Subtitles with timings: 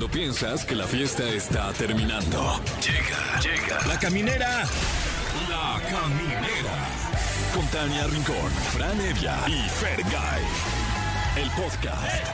[0.00, 2.58] Cuando piensas que la fiesta está terminando.
[2.80, 3.86] Llega, llega.
[3.86, 4.64] La caminera.
[5.46, 6.88] La caminera.
[7.54, 10.42] Con Tania Rincón, Fran Evia y Fergay.
[11.36, 12.26] El podcast.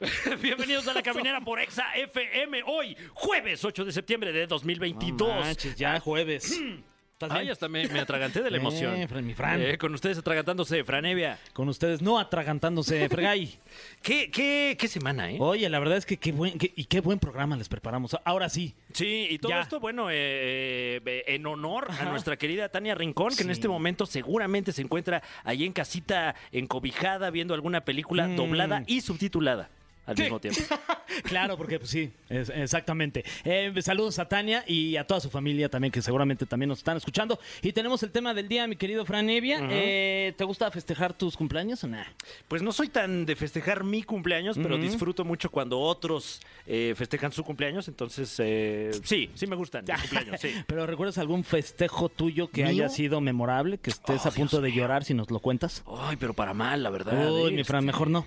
[0.42, 2.62] Bienvenidos a la caminera por Exa FM.
[2.64, 5.28] Hoy, jueves 8 de septiembre de 2022.
[5.28, 6.58] No manches, ya jueves.
[7.22, 7.52] ¿Estás Ay, bien?
[7.52, 8.96] hasta me, me atraganté de la emoción.
[8.96, 9.62] Eh, Fran, mi Fran.
[9.62, 11.38] Eh, con ustedes atragantándose, Franevia.
[11.52, 13.54] Con ustedes no atragantándose, Fregay.
[14.02, 15.36] ¿Qué, qué, qué semana, eh?
[15.40, 18.16] Oye, la verdad es que qué buen, qué- y qué buen programa les preparamos.
[18.24, 18.74] Ahora sí.
[18.92, 19.60] Sí, y todo Ya.
[19.60, 24.04] esto, bueno, eh, eh, en honor a nuestra querida Tania Rincón, que en este momento
[24.06, 28.36] seguramente se encuentra ahí en casita, encobijada, viendo alguna película Mm.
[28.36, 29.68] doblada y subtitulada
[30.06, 30.22] al Sí.
[30.22, 30.60] mismo tiempo.
[31.24, 33.22] Claro, porque pues sí, es- exactamente.
[33.44, 36.96] Eh, saludos a Tania y a toda su familia también, que seguramente también nos están
[36.96, 37.38] escuchando.
[37.60, 39.58] Y tenemos el tema del día, mi querido Fran Evia.
[39.70, 42.06] Eh, ¿Te gusta festejar tus cumpleaños o nada?
[42.48, 47.30] Pues no soy tan de festejar mi cumpleaños, pero disfruto mucho cuando otros eh, festejan
[47.32, 47.88] su cumpleaños.
[47.88, 50.52] Entonces, eh, sí, sí me gustan mis cumpleaños, sí.
[50.66, 52.70] ¿Pero recuerdas algún festejo tuyo que ¿Mío?
[52.70, 54.78] haya sido memorable, que estés Oh, a punto Dios de mío.
[54.82, 55.84] llorar si nos lo cuentas?
[55.86, 57.30] Ay, pero para mal, la verdad.
[57.30, 58.26] Uy, eh, mi Fran, este, mejor no.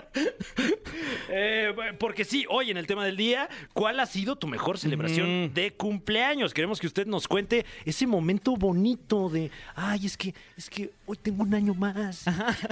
[1.71, 5.53] Eh, porque sí, hoy en el tema del día, ¿cuál ha sido tu mejor celebración
[5.53, 6.53] de cumpleaños?
[6.53, 11.17] Queremos que usted nos cuente ese momento bonito de, ay, es que, es que hoy
[11.21, 12.25] tengo un año más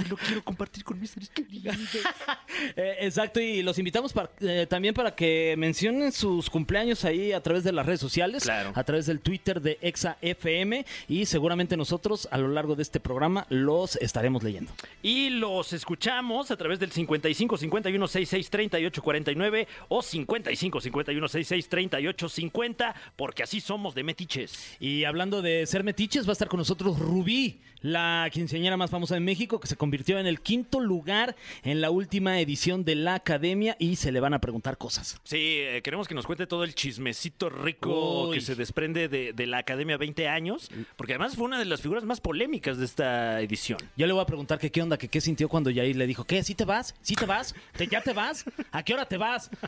[0.10, 1.76] lo quiero compartir con mis seres queridos.
[2.76, 7.42] Eh, exacto, y los invitamos para- eh, también para que mencionen sus cumpleaños ahí a
[7.42, 8.72] través de las redes sociales, Claro.
[8.76, 13.00] a través del Twitter de Exa FM y seguramente nosotros a lo largo de este
[13.00, 14.72] programa los estaremos leyendo.
[15.02, 21.70] Y los escuchamos a través del 55 51 66 38 49 o 55 51 66
[21.70, 24.78] 38 50, porque así somos de metiches.
[24.80, 29.14] Y hablando de ser metiches, va a estar con nosotros Rubí, la quinceañera más famosa
[29.16, 33.16] de México, que se convirtió en el quinto lugar en la última edición de la
[33.16, 35.20] academia y se le van a preguntar cosas.
[35.24, 38.36] Sí, eh, queremos que nos cuente todo el chismecito rico Uy.
[38.38, 41.82] que se desprende de, de la Academia 20 años, porque además fue una de las
[41.82, 43.80] figuras más polémicas de esta edición.
[43.96, 46.24] Yo le voy a preguntar que qué onda, que qué sintió cuando Yair le dijo,
[46.26, 46.44] ¿qué?
[46.44, 46.96] ¿Sí te vas?
[47.02, 47.56] ¿Sí te vas?
[47.78, 48.46] ¿Te- ¿Ya te vas?
[48.72, 49.50] ¿A qué hora te vas?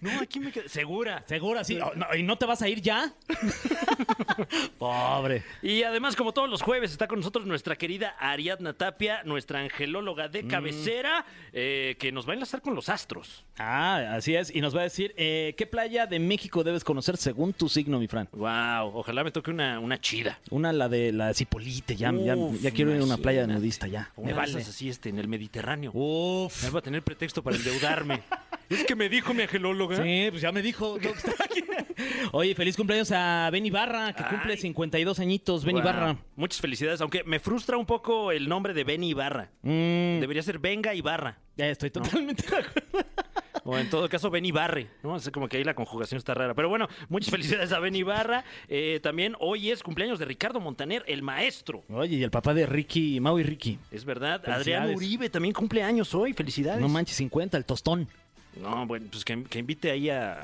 [0.00, 0.68] No, aquí me quedé.
[0.68, 1.22] Segura.
[1.26, 1.62] ¿Segura?
[1.64, 1.78] ¿Sí?
[1.80, 3.12] Oh, ¿Y no te vas a ir ya?
[4.78, 5.44] Pobre.
[5.62, 10.28] Y además, como todos los jueves, está con nosotros nuestra querida Ariadna Tapia, nuestra angelóloga
[10.28, 13.44] de cabecera, eh, que nos va a enlazar con los astros.
[13.58, 14.54] Ah, así es.
[14.54, 17.98] Y nos va a decir, eh, ¿qué playa de México debes conocer según tu signo,
[17.98, 18.28] mi Fran?
[18.32, 20.38] Wow, ojalá me toque una, una chida.
[20.50, 23.60] Una, la de la Cipolite, ya, ya, Uf, ya quiero ir a una playa imagínate.
[23.60, 24.10] nudista, ya.
[24.16, 24.58] Una Me de vale.
[24.62, 25.90] así este, en el Mediterráneo.
[25.94, 26.64] Uf.
[26.64, 28.22] Me va a tener pretexto para endeudarme.
[28.68, 29.96] es que me dijo mi angelóloga.
[30.02, 30.98] Sí, pues ya me dijo.
[32.32, 34.58] Oye, feliz cumpleaños a Benny Barra, que cumple Ay.
[34.58, 35.64] 52 añitos.
[35.64, 35.84] Benny Wow.
[35.84, 36.16] Barra.
[36.36, 39.50] Muchas felicidades, aunque me frustra un poco el nombre de Benny Ibarra.
[39.62, 41.38] Mm, Debería ser Venga Ibarra.
[41.56, 43.08] ya estoy totalmente de acuerdo.
[43.62, 45.16] O en todo caso, Benny Barre, ¿no?
[45.16, 46.54] Es como que ahí la conjugación está rara.
[46.54, 48.42] Pero bueno, muchas felicidades a Benny Barra.
[48.68, 51.84] Eh, también hoy es cumpleaños de Ricardo Montaner, el maestro.
[51.90, 53.78] Oye, y el papá de Ricky, Mau y Ricky.
[53.90, 54.40] Es verdad.
[54.40, 54.60] Felicidades.
[54.78, 56.32] Adrián Uribe también cumple años hoy.
[56.32, 56.80] Felicidades.
[56.80, 58.08] No manches, 50, el tostón.
[58.60, 60.40] No, bueno, pues que, que invite ahí a,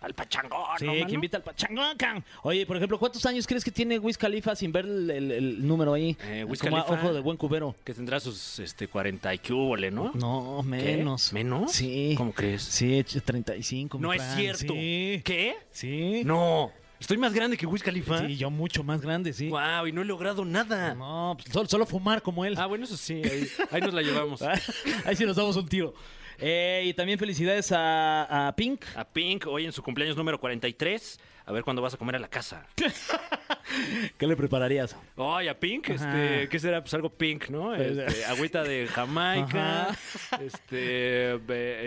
[0.00, 0.60] al pachangón.
[0.78, 1.96] Sí, que invita al pachangón.
[1.96, 2.24] can.
[2.42, 5.66] Oye, por ejemplo, ¿cuántos años crees que tiene Wiz Khalifa sin ver el, el- el
[5.66, 6.16] número ahí?
[6.24, 7.04] Eh, Wiz Como a Khalifa.
[7.06, 7.74] ojo de buen cubero.
[7.84, 10.10] Que tendrá sus este, 40 y que húbole, ¿no?
[10.14, 10.68] No, ¿Qué?
[10.68, 11.32] menos.
[11.32, 11.72] ¿Menos?
[11.72, 12.14] Sí.
[12.16, 12.62] ¿Cómo crees?
[12.62, 13.98] Sí, ch- 35.
[13.98, 14.72] mi No es Fran, cierto.
[14.74, 15.20] Sí.
[15.24, 15.56] ¿Qué?
[15.70, 16.22] Sí.
[16.24, 16.72] No.
[16.98, 18.26] Estoy más grande que Wiz Khalifa.
[18.26, 19.48] Sí, yo mucho más grande, sí.
[19.48, 20.94] Wow, y no he logrado nada.
[20.94, 22.54] No, pues solo, solo fumar como él.
[22.58, 24.42] Ah, bueno, eso sí, ahí, ahí nos la llevamos.
[25.06, 25.94] Ahí sí nos damos un tiro.
[26.40, 28.84] Eh, y también felicidades a, a Pink.
[28.96, 31.20] A Pink, hoy en su cumpleaños número 43.
[31.46, 32.64] A ver cuándo vas a comer a la casa.
[34.18, 34.96] ¿Qué le prepararías?
[35.16, 35.94] Ay, a Pink, Ajá.
[35.94, 36.80] este, ¿qué será?
[36.80, 37.74] Pues algo pink, ¿no?
[37.74, 39.88] Este, agüita de Jamaica,
[40.40, 41.32] este,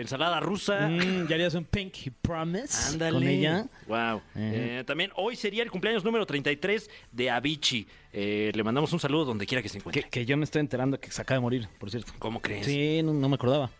[0.00, 0.88] ensalada rusa.
[0.88, 3.12] Mm, ¿Ya harías un Pinky Promise Ándale.
[3.18, 3.66] con ella?
[3.86, 4.20] Wow.
[4.36, 7.86] Eh, también hoy sería el cumpleaños número 33 de Avicii.
[8.12, 10.02] Eh, le mandamos un saludo donde quiera que se encuentre.
[10.02, 12.12] Que, que yo me estoy enterando que se acaba de morir, por cierto.
[12.18, 12.66] ¿Cómo crees?
[12.66, 13.70] Sí, no, no me acordaba.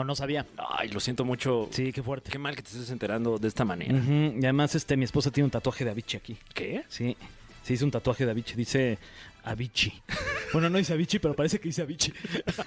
[0.00, 0.46] O no sabía.
[0.78, 1.68] Ay, lo siento mucho.
[1.72, 2.30] Sí, qué fuerte.
[2.30, 3.92] Qué mal que te estés enterando de esta manera.
[3.98, 6.38] Y además, este, mi esposa tiene un tatuaje de Avicii aquí.
[6.54, 6.84] ¿Qué?
[6.88, 7.14] Sí,
[7.62, 8.56] se hizo un tatuaje de Avicii.
[8.56, 8.98] Dice
[9.44, 10.02] Avicii.
[10.52, 12.12] Bueno, no dice Avicii, pero parece que dice Avicii.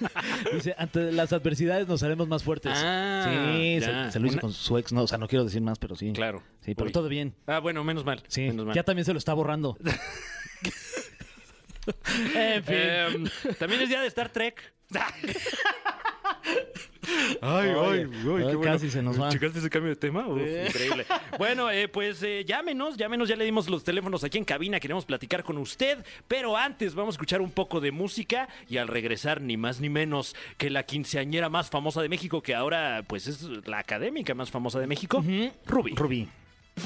[0.54, 2.72] dice, ante las adversidades nos haremos más fuertes.
[2.74, 3.78] Ah, sí,
[4.10, 4.90] se, lo hizo Una- con su ex.
[4.90, 6.12] No, o sea, no quiero decir más, pero sí.
[6.14, 6.42] Claro.
[6.62, 6.92] Sí, pero Uy.
[6.92, 7.34] todo bien.
[7.46, 8.22] Ah, bueno, menos mal.
[8.28, 8.74] Sí, menos mal.
[8.74, 9.76] ya también se lo está borrando.
[12.36, 12.74] en fin.
[12.74, 13.24] Em,
[13.58, 14.72] también es día de Star Trek.
[17.42, 18.08] Ay, Oye,
[18.48, 19.28] ay, casi se nos va.
[19.28, 20.26] ¿Checaste ese cambio de tema?
[20.26, 20.48] Uf, Sí.
[20.66, 21.06] Increíble.
[21.38, 25.04] Bueno, eh, pues eh, llámenos, llámenos, ya le dimos los teléfonos aquí en cabina, queremos
[25.04, 29.42] platicar con usted, pero antes vamos a escuchar un poco de música y al regresar
[29.42, 33.42] ni más ni menos que la quinceañera más famosa de México, que ahora pues es
[33.66, 35.22] la académica más famosa de México,
[35.66, 35.94] Rubí.
[35.94, 36.28] Rubí.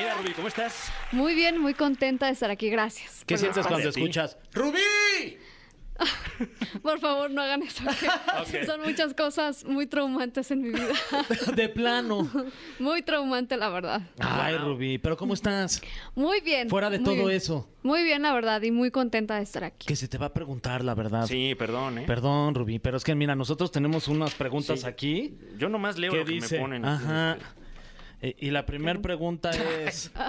[0.00, 0.90] Bienvenida, Rubí, ¿cómo estás?
[1.12, 3.22] Muy bien, muy contenta de estar aquí, gracias.
[3.26, 4.38] ¿Qué sientes cuando escuchas?
[4.54, 4.78] ¡Rubí!
[6.82, 7.84] Por favor, no hagan eso.
[8.64, 10.88] Son muchas cosas muy traumantes en mi vida.
[11.54, 12.30] De plano.
[12.78, 14.00] muy traumante, la verdad.
[14.18, 15.82] Ay, Rubí, pero ¿cómo estás?
[16.14, 16.70] Muy bien.
[16.70, 17.30] Fuera de todo bien.
[17.32, 17.68] eso.
[17.82, 19.86] Muy bien, la verdad, y muy contenta de estar aquí.
[19.86, 21.26] Que se te va a preguntar, la verdad.
[21.26, 22.04] Sí, perdón, ¿eh?
[22.06, 24.86] Perdón, Rubí, pero es que mira, nosotros tenemos unas preguntas Sí.
[24.86, 25.38] aquí.
[25.58, 26.54] Yo nomás leo ¿Qué lo que dice?
[26.56, 26.84] me ponen.
[26.86, 27.36] Ajá.
[28.22, 29.50] Y la primera pregunta
[29.86, 30.10] es...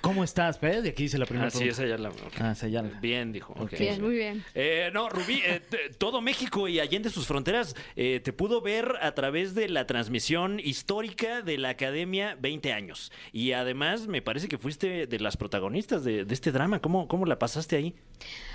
[0.00, 0.60] ¿Cómo estás?
[0.60, 0.84] ¿Ves?
[0.84, 1.82] Y aquí dice la primera Ah, sí, pregunta.
[1.84, 2.08] esa ya la...
[2.10, 2.40] ok.
[2.40, 3.54] Ah, esa ya la- Bien, dijo.
[3.78, 4.44] Bien, muy bien.
[4.52, 5.60] Eh, no, Rubí, eh,
[5.96, 10.58] todo México y allende sus fronteras eh, te pudo ver a través de la transmisión
[10.58, 13.12] histórica de la Academia 20 años.
[13.32, 16.80] Y además me parece que fuiste de las protagonistas de, de este drama.
[16.80, 17.94] ¿Cómo, ¿Cómo la pasaste ahí?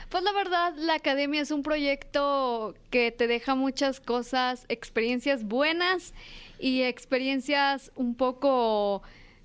[0.09, 6.13] Pues la verdad, la academia es un proyecto que te deja muchas cosas, experiencias buenas
[6.59, 9.01] y experiencias un poco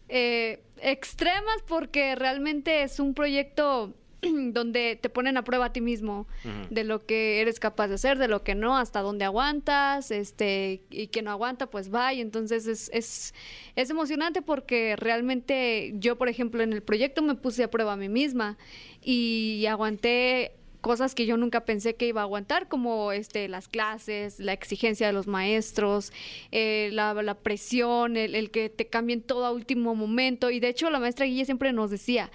[0.08, 3.94] eh, extremas porque realmente es un proyecto
[4.52, 6.26] donde te ponen a prueba a ti mismo
[6.70, 10.82] de lo que eres capaz de hacer, de lo que no, hasta dónde aguantas, este,
[10.90, 12.12] y que no aguanta, pues va.
[12.14, 13.34] Y entonces es, es,
[13.74, 17.96] es emocionante porque realmente yo, por ejemplo, en el proyecto me puse a prueba a
[17.96, 18.58] mí misma
[19.02, 20.52] y aguanté
[20.82, 25.06] cosas que yo nunca pensé que iba a aguantar, como este, las clases, la exigencia
[25.06, 26.12] de los maestros,
[26.50, 30.50] eh, la, la presión, el, el que te cambien todo a último momento.
[30.50, 32.30] Y de hecho la maestra Guille siempre nos decía,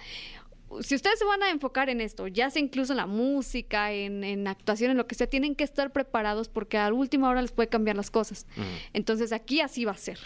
[0.80, 4.24] si ustedes se van a enfocar en esto, ya sea incluso en la música, en,
[4.24, 7.52] en actuación, en lo que sea, tienen que estar preparados porque a última hora les
[7.52, 8.46] puede cambiar las cosas.
[8.92, 10.18] Entonces aquí así va a ser.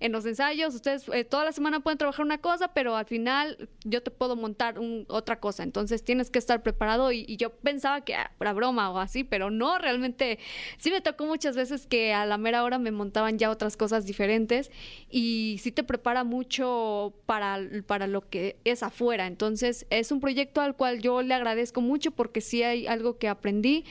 [0.00, 3.68] En los ensayos, ustedes eh, toda la semana pueden trabajar una cosa, pero al final
[3.84, 5.62] yo te puedo montar un- otra cosa.
[5.62, 9.50] Entonces tienes que estar preparado y, y yo pensaba que ah, broma o así, pero
[9.50, 10.38] no, realmente
[10.78, 14.06] sí me tocó muchas veces que a la mera hora me montaban ya otras cosas
[14.06, 14.70] diferentes
[15.10, 19.26] y sí te prepara mucho para, para lo que es afuera.
[19.26, 23.28] Entonces es un proyecto al cual yo le agradezco mucho porque sí hay algo que
[23.28, 23.84] aprendí.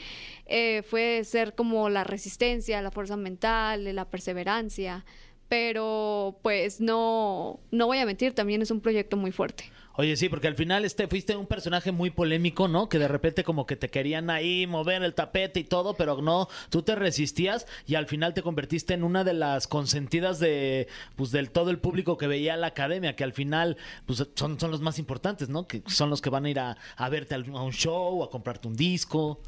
[0.45, 5.05] eh, fue ser como la resistencia, la fuerza mental, la perseverancia.
[5.49, 9.65] Pero pues no, no voy a mentir, también es un proyecto muy fuerte.
[9.95, 12.89] Oye, sí, porque al final este fuiste un personaje muy polémico, ¿no?
[12.89, 16.47] Que de repente como que te querían ahí mover el tapete y todo, pero no,
[16.71, 21.29] tú te resistías y al final te convertiste en una de las consentidas de pues
[21.29, 24.81] del todo el público que veía la academia, que al final pues son, son los
[24.81, 25.67] más importantes, ¿no?
[25.67, 28.67] Que son los que van a ir a, a verte a un show, a comprarte
[28.67, 29.41] un disco.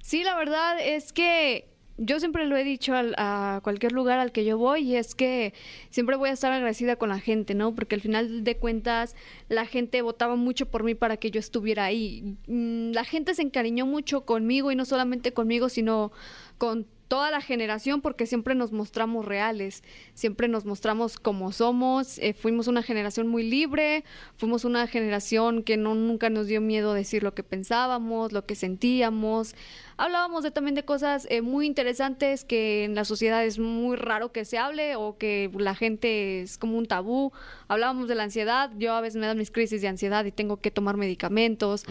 [0.00, 1.69] Sí, la verdad es que
[2.02, 5.14] yo siempre lo he dicho al- a cualquier lugar al que yo voy y es
[5.14, 5.52] que
[5.90, 7.74] siempre voy a estar agradecida con la gente, ¿no?
[7.74, 9.14] Porque al final de cuentas
[9.50, 12.36] la gente votaba mucho por mí para que yo estuviera ahí.
[12.46, 16.10] Mm, La gente se encariñó mucho conmigo y no solamente conmigo, sino
[16.56, 19.82] con toda la generación porque siempre nos mostramos reales,
[20.14, 24.04] siempre nos mostramos como somos, eh, fuimos una generación muy libre,
[24.36, 28.54] fuimos una generación que no nunca nos dio miedo decir lo que pensábamos, lo que
[28.54, 29.56] sentíamos.
[30.00, 34.32] Hablábamos de, también de cosas eh, muy interesantes que en la sociedad es muy raro
[34.32, 37.32] que se hable o que la gente es como un tabú.
[37.68, 40.56] Hablábamos de la ansiedad, yo a veces me dan mis crisis de ansiedad y tengo
[40.56, 41.84] que tomar medicamentos.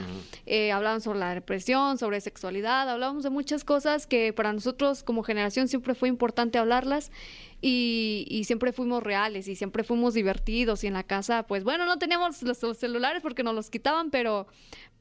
[0.47, 5.21] Eh, hablaban sobre la depresión, sobre sexualidad, hablábamos de muchas cosas que para nosotros como
[5.21, 7.11] generación siempre fue importante hablarlas
[7.61, 11.85] y, y siempre fuimos reales y siempre fuimos divertidos y en la casa, pues bueno,
[11.85, 14.47] no teníamos los, celulares porque nos los quitaban, pero,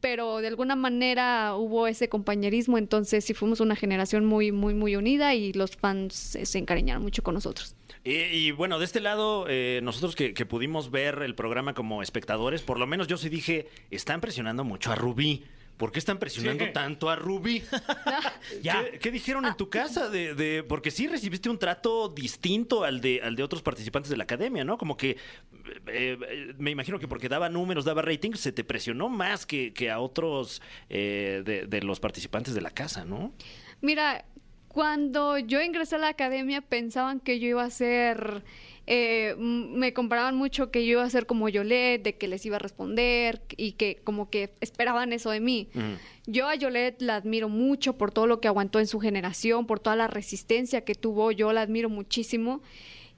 [0.01, 4.97] pero de alguna manera hubo ese compañerismo, entonces sí fuimos una generación muy, muy, muy
[4.97, 7.77] unida y los fans se, encariñaron mucho con nosotros.
[8.05, 12.03] Y, y, bueno, de este lado, eh, nosotros que, que pudimos ver el programa como
[12.03, 15.45] espectadores, por lo menos yo sí dije, están presionando mucho a Rubí.
[15.79, 16.73] ¿Por qué están presionando Sí.
[16.75, 17.63] tanto a Ruby?
[18.63, 18.85] Ya.
[18.85, 20.09] ¿Qué, qué dijeron en tu casa?
[20.11, 24.17] De, de- porque sí recibiste un trato distinto al de, al de otros participantes de
[24.17, 24.77] la academia, ¿no?
[24.77, 25.17] Como que eh,
[25.87, 29.91] eh, me imagino que porque daba números, daba ratings, se te presionó más que, que
[29.91, 33.33] a otros eh, de, de los participantes de la casa, ¿no?
[33.81, 34.25] Mira,
[34.69, 38.45] cuando yo ingresé a la academia pensaban que yo iba a ser,
[38.91, 42.57] eh, me comparaban mucho que yo iba a ser como Yolette, de que les iba
[42.57, 45.69] a responder y que como que esperaban eso de mí.
[46.27, 49.79] Yo a Yolette la admiro mucho por todo lo que aguantó en su generación, por
[49.79, 52.63] toda la resistencia que tuvo, yo la admiro muchísimo.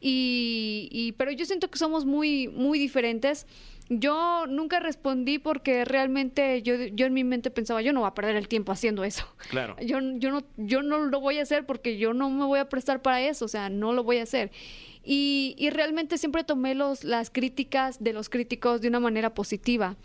[0.01, 3.47] Y, y- pero yo siento que somos muy, muy diferentes.
[3.93, 8.15] Yo nunca respondí porque realmente yo, yo en mi mente pensaba, yo no voy a
[8.15, 9.27] perder el tiempo haciendo eso.
[9.51, 9.75] Claro.
[9.85, 12.69] Yo, yo, no, yo no lo voy a hacer porque yo no me voy a
[12.69, 14.53] prestar para eso, o sea, no lo voy a hacer.
[15.03, 19.97] Y, y realmente siempre tomé los, las críticas de los críticos de una manera positiva.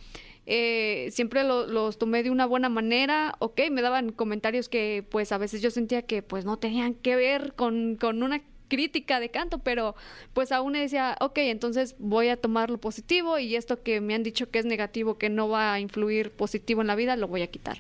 [0.47, 5.31] Eh, siempre lo- los tomé de una buena manera, ok, me daban comentarios que pues
[5.31, 9.29] a veces yo sentía que pues no tenían que ver con, con una crítica de
[9.29, 9.95] canto, pero
[10.33, 14.23] pues aún decía, ok, entonces voy a tomar lo positivo y esto que me han
[14.23, 17.41] dicho que es negativo, que no va a influir positivo en la vida, lo voy
[17.41, 17.77] a quitar.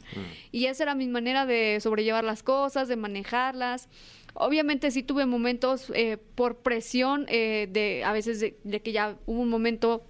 [0.51, 3.89] Y esa era mi manera de sobrellevar las cosas, de manejarlas.
[4.33, 9.17] Obviamente sí tuve momentos eh, por presión, eh, de a veces de, de que ya
[9.25, 10.05] hubo un momento,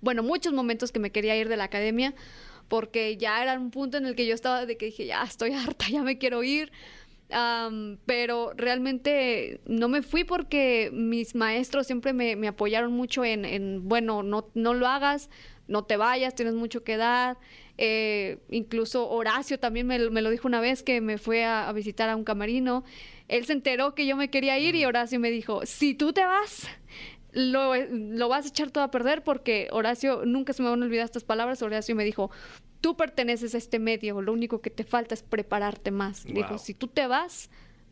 [0.00, 2.14] bueno, muchos momentos que me quería ir de la academia,
[2.68, 5.52] porque ya era un punto en el que yo estaba de que dije, ya estoy
[5.52, 6.72] harta, ya me quiero ir.
[8.06, 13.88] Pero realmente no me fui porque mis maestros siempre me, me apoyaron mucho en, en,
[13.88, 15.30] bueno, no, no lo hagas,
[15.66, 17.38] no te vayas, tienes mucho que dar.
[17.76, 21.68] Eh, incluso Horacio también me, lo- me lo dijo una vez que me fue a,
[21.68, 22.84] a visitar a un camarino.
[23.26, 26.24] Él se enteró que yo me quería ir y Horacio me dijo, si tú te
[26.24, 26.68] vas,
[27.34, 30.84] lo, lo vas a echar todo a perder porque Horacio, nunca se me van a
[30.86, 32.30] olvidar estas palabras, Horacio me dijo,
[32.80, 36.24] tú perteneces a este medio, lo único que te falta es prepararte más.
[36.24, 36.34] Wow.
[36.34, 37.50] Dijo, si tú te vas,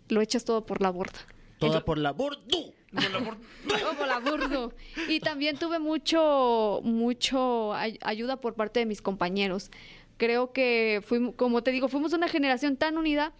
[0.08, 1.18] lo echas todo por la borda.
[1.58, 2.74] Toda por la bordu.
[2.92, 4.74] Todo por la burdo.
[5.08, 9.70] Y también tuve mucho, mucho ay- ayuda por parte de mis compañeros.
[10.18, 13.32] Creo que fuimos, como te digo, fuimos una generación tan unida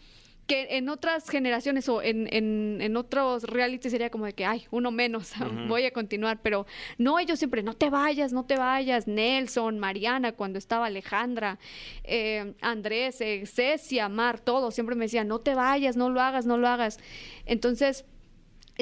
[0.52, 4.66] que en otras generaciones o en, en, en otros reality sería como de que, ay,
[4.70, 5.32] uno menos,
[5.66, 6.66] voy a continuar, pero
[6.98, 11.58] no, ellos siempre, no te vayas, no te vayas, Nelson, Mariana, cuando estaba Alejandra,
[12.04, 16.44] eh, Andrés, eh, Cecia, Mar, todos siempre me decían, no te vayas, no lo hagas,
[16.44, 16.98] no lo hagas.
[17.46, 18.04] Entonces,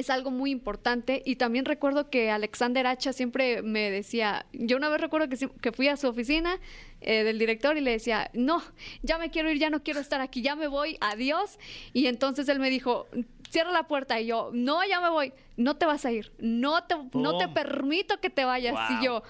[0.01, 4.89] es algo muy importante y también recuerdo que Alexander Hacha siempre me decía, yo una
[4.89, 6.59] vez recuerdo que, que fui a su oficina
[7.01, 8.61] eh, del director y le decía, no,
[9.01, 11.57] ya me quiero ir, ya no quiero estar aquí, ya me voy, adiós.
[11.93, 13.07] Y entonces él me dijo,
[13.49, 16.83] cierra la puerta y yo, no, ya me voy, no te vas a ir, no
[16.83, 17.53] te, no te Pum.
[17.53, 18.73] permito que te vayas.
[18.73, 18.99] Wow.
[19.01, 19.23] Y yo,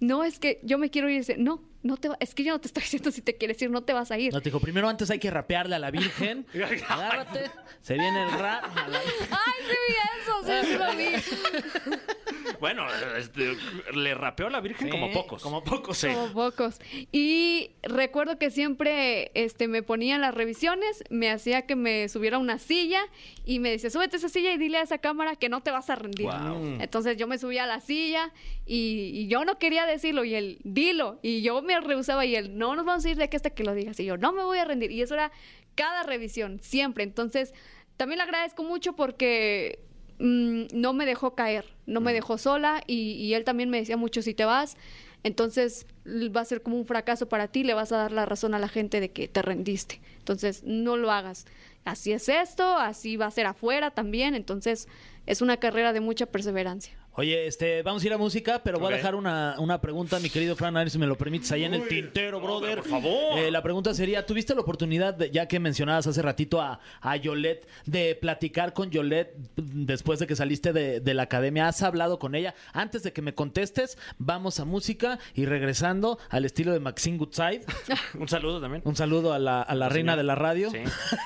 [0.00, 2.44] no, es que yo me quiero ir, y dice, no, no te va- es que
[2.44, 4.32] yo no te estoy diciendo si te quieres ir, no te vas a ir.
[4.32, 6.46] No te dijo, primero antes hay que rapearle a la Virgen.
[6.88, 7.50] Agárrate.
[7.82, 8.64] Se viene el rap.
[8.88, 9.94] la- Ay, sí
[10.42, 11.06] sí, lo vi.
[12.60, 12.86] Bueno,
[13.18, 13.56] este,
[13.94, 15.42] le rapeó a la Virgen Sí, como pocos.
[15.42, 16.08] como pocos, sí.
[16.08, 16.78] Como pocos.
[17.12, 22.36] Y recuerdo que siempre este, me ponía en las revisiones, me hacía que me subiera
[22.36, 23.02] a una silla
[23.44, 25.70] y me decía, súbete a esa silla y dile a esa cámara que no te
[25.70, 26.26] vas a rendir.
[26.26, 26.78] Guau.
[26.80, 28.32] Entonces yo me subía a la silla
[28.66, 31.18] y, y yo no quería decirlo y él, dilo.
[31.22, 33.64] Y yo me rehusaba y él, no nos vamos a ir de aquí hasta que
[33.64, 33.98] lo digas.
[34.00, 34.90] Y yo, no me voy a rendir.
[34.90, 35.32] Y eso era
[35.74, 37.04] cada revisión, siempre.
[37.04, 37.52] Entonces,
[37.96, 39.80] también le agradezco mucho porque
[40.18, 43.96] mm, no me dejó caer, no me dejó sola y, y él también me decía
[43.96, 44.76] mucho, si te vas,
[45.24, 48.54] entonces va a ser como un fracaso para ti, le vas a dar la razón
[48.54, 50.00] a la gente de que te rendiste.
[50.18, 51.46] Entonces, no lo hagas.
[51.84, 54.88] Así es esto, así va a ser afuera también, entonces
[55.26, 56.96] es una carrera de mucha perseverancia.
[57.16, 60.30] Oye, este, vamos a ir a música, pero voy a dejar una, una pregunta, mi
[60.30, 62.80] querido Fran, a ver si me lo permites, allá en el tintero, brother.
[62.80, 63.38] por favor.
[63.38, 67.16] Eh, la pregunta sería, ¿tuviste la oportunidad, de- ya que mencionabas hace ratito a, a
[67.16, 71.68] Yolette, de platicar con Yolette después de que saliste de, de la academia?
[71.68, 72.54] ¿Has hablado con ella?
[72.72, 77.60] Antes de que me contestes, vamos a música y regresando al estilo de Maxine Goodside.
[78.18, 78.82] Un saludo también.
[78.84, 80.70] Un saludo a la, a la reina de la radio.
[80.70, 80.78] Sí.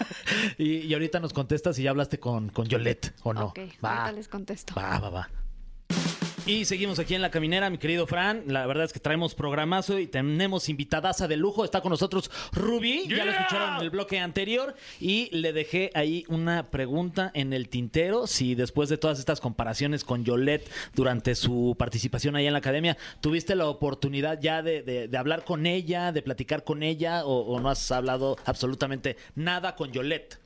[0.59, 3.47] y, y ahorita nos contestas si ya hablaste con, con Yolette o no.
[3.47, 4.75] Ok, va, ahorita les contesto.
[4.77, 5.31] va, va, va.
[6.49, 8.45] Y seguimos aquí en la caminera, mi querido Fran.
[8.47, 11.63] La verdad es que traemos programazo y tenemos invitadaza de lujo.
[11.63, 13.07] Está con nosotros Ruby.
[13.07, 14.75] Ya lo escucharon en el bloque anterior.
[14.99, 18.27] Y le dejé ahí una pregunta en el tintero.
[18.27, 22.97] Si después de todas estas comparaciones con Yolette durante su participación ahí en la academia,
[23.21, 27.41] tuviste la oportunidad ya de, de- de hablar con ella, de platicar con ella, o,
[27.41, 30.39] o no has hablado absolutamente nada con Yolette.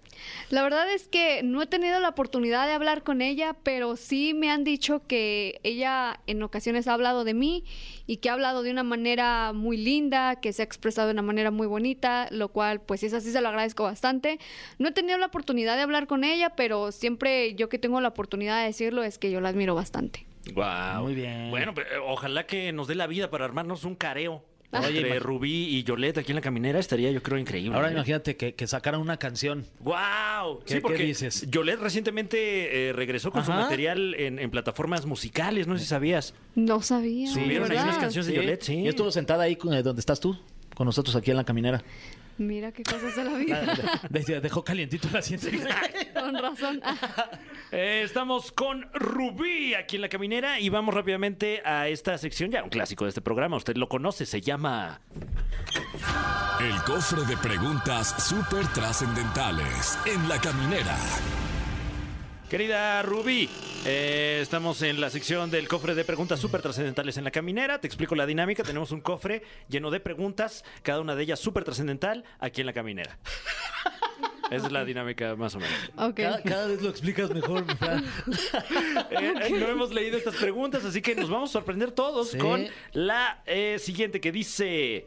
[0.50, 4.34] La verdad es que no he tenido la oportunidad de hablar con ella, pero sí
[4.34, 7.64] me han dicho que ella en ocasiones ha hablado de mí
[8.06, 11.22] y que ha hablado de una manera muy linda, que se ha expresado de una
[11.22, 14.38] manera muy bonita, lo cual pues si es así se lo agradezco bastante.
[14.78, 18.08] No he tenido la oportunidad de hablar con ella, pero siempre yo que tengo la
[18.08, 20.26] oportunidad de decirlo es que yo la admiro bastante.
[20.54, 21.02] Wow.
[21.02, 21.50] Muy bien.
[21.50, 24.42] Bueno, eh, ojalá que nos dé la vida para armarnos un careo.
[24.72, 27.76] Oye, Entre Rubí y Yolette aquí en la caminera estaría yo creo increíble.
[27.76, 27.92] Ahora ¿eh?
[27.92, 29.66] imagínate que, que sacaran una canción.
[29.80, 30.60] ¡Wow!
[30.60, 31.46] ¿Qué- Sí, qué porque dices?
[31.50, 36.34] Yolette recientemente eh, regresó con su material en, en plataformas musicales, no sé si sabías.
[36.54, 37.30] No sabía.
[37.30, 38.74] Subieron ahí unas canciones de Yolette, sí.
[38.76, 40.38] Y estuvo sentada ahí con- eh, donde estás tú,
[40.74, 41.82] con nosotros aquí en la caminera.
[42.38, 44.00] Mira qué cosas de la vida.
[44.10, 45.48] De- dejó calientito el asiento.
[46.14, 46.80] Con razón.
[47.74, 52.62] Eh, estamos con Rubí aquí en la caminera y vamos rápidamente a esta sección, ya
[52.62, 55.00] un clásico de este programa, usted lo conoce, se llama...
[56.60, 60.94] El cofre de preguntas súper trascendentales en la caminera.
[62.52, 63.48] Querida Rubí,
[63.86, 67.80] eh, estamos en la sección del cofre de preguntas súper trascendentales en la caminera.
[67.80, 68.62] Te explico la dinámica.
[68.62, 72.74] Tenemos un cofre lleno de preguntas, cada una de ellas súper trascendental, aquí en la
[72.74, 73.18] caminera.
[74.50, 75.74] Esa es la dinámica más o menos.
[75.96, 76.16] Ok.
[76.16, 78.04] Cada, cada vez lo explicas mejor, mi Fran.
[79.12, 82.38] Eh, eh, no hemos leído estas preguntas, así que nos vamos a sorprender todos Sí.
[82.38, 85.06] con la eh, siguiente que dice...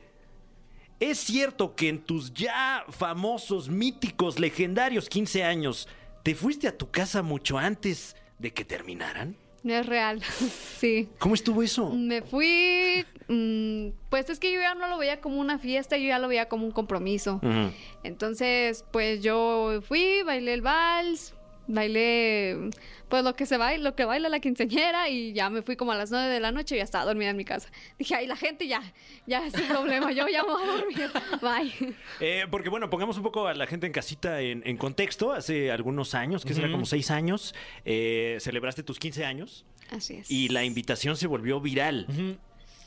[1.00, 5.90] ¿Es cierto que en tus ya famosos, míticos, legendarios 15 años
[6.26, 9.38] te fuiste a tu casa mucho antes de que terminaran?
[9.64, 10.24] Es real.
[10.80, 11.08] Sí.
[11.20, 11.92] ¿Cómo estuvo eso?
[11.92, 16.08] Me fui, mm, pues es que yo ya no lo veía como una fiesta, yo
[16.08, 17.40] ya lo veía como un compromiso.
[18.04, 21.35] Entonces, pues yo fui, bailé el vals,
[21.68, 22.70] bailé
[23.10, 25.92] pues lo que se baila, lo que baila la quinceañera y ya me fui como
[25.92, 27.70] a las nueve de la noche y ya estaba dormida en mi casa.
[28.00, 28.82] Dije, ay, la gente ya,
[29.28, 31.12] ya es el problema, yo ya me voy a dormir.
[31.42, 31.96] Bye.
[32.20, 35.32] Eh, porque bueno, pongamos un poco a la gente en casita en, en contexto.
[35.32, 37.54] Hace algunos años, que será como seis años,
[37.86, 40.32] eh, celebraste tus 15 años Así es.
[40.32, 42.08] y la invitación se volvió viral.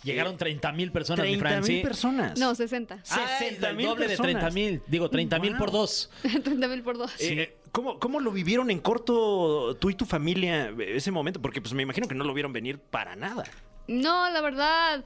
[0.05, 1.62] Llegaron 30 mil personas, mi 30 Fran.
[1.64, 2.38] mil personas.
[2.38, 2.99] No, 60.
[3.11, 4.33] Ah, 60 el mil doble de personas.
[4.33, 4.83] 30 mil.
[4.87, 6.11] Digo, 30 mil por dos.
[6.23, 7.12] 30 mil por dos.
[7.19, 11.43] Eh, ¿cómo, cómo lo vivieron en corto tú y tu familia eh, ese momento?
[11.43, 13.45] Porque pues me imagino que no lo vieron venir para nada.
[13.88, 15.05] No, la verdad,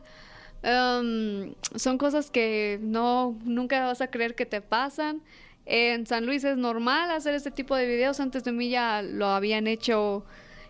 [0.62, 5.22] em, son cosas que no, nunca vas a creer que te pasan.
[5.64, 8.18] En San Luis es normal hacer este tipo de videos.
[8.20, 10.24] Antes de mí ya lo habían hecho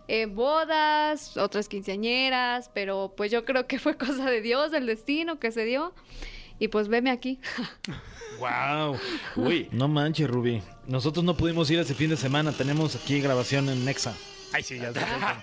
[0.08, 5.38] en bodas, otras quinceañeras, pero pues yo creo que fue cosa de Dios, del destino
[5.38, 5.94] que se dio.
[6.58, 7.40] Y pues veme aquí.
[8.38, 8.96] Wow.
[9.36, 9.68] Uy.
[9.72, 10.62] No manches, Rubí.
[10.86, 12.52] Nosotros no pudimos ir ese fin de semana.
[12.52, 14.14] Tenemos aquí grabación en Nexa.
[14.52, 15.42] Ay, sí, ya está.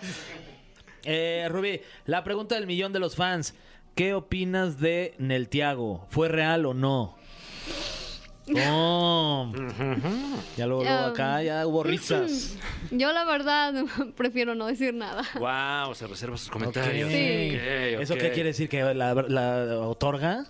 [1.04, 3.54] eh, Rubí, la pregunta del millón de los fans.
[3.95, 6.08] ¿Qué opinas de Neltiago?
[6.10, 7.17] ¿Fue real o no?
[8.56, 9.52] Oh,
[10.58, 12.58] ya luego, luego acá ya hubo risas.
[12.92, 13.74] Yo la verdad
[14.16, 15.24] prefiero no decir nada.
[15.36, 17.10] Wow, se reserva sus comentarios.
[17.10, 17.58] Sí.
[18.00, 18.70] ¿Eso qué quiere decir?
[18.70, 20.46] ¿Que la, la otorga?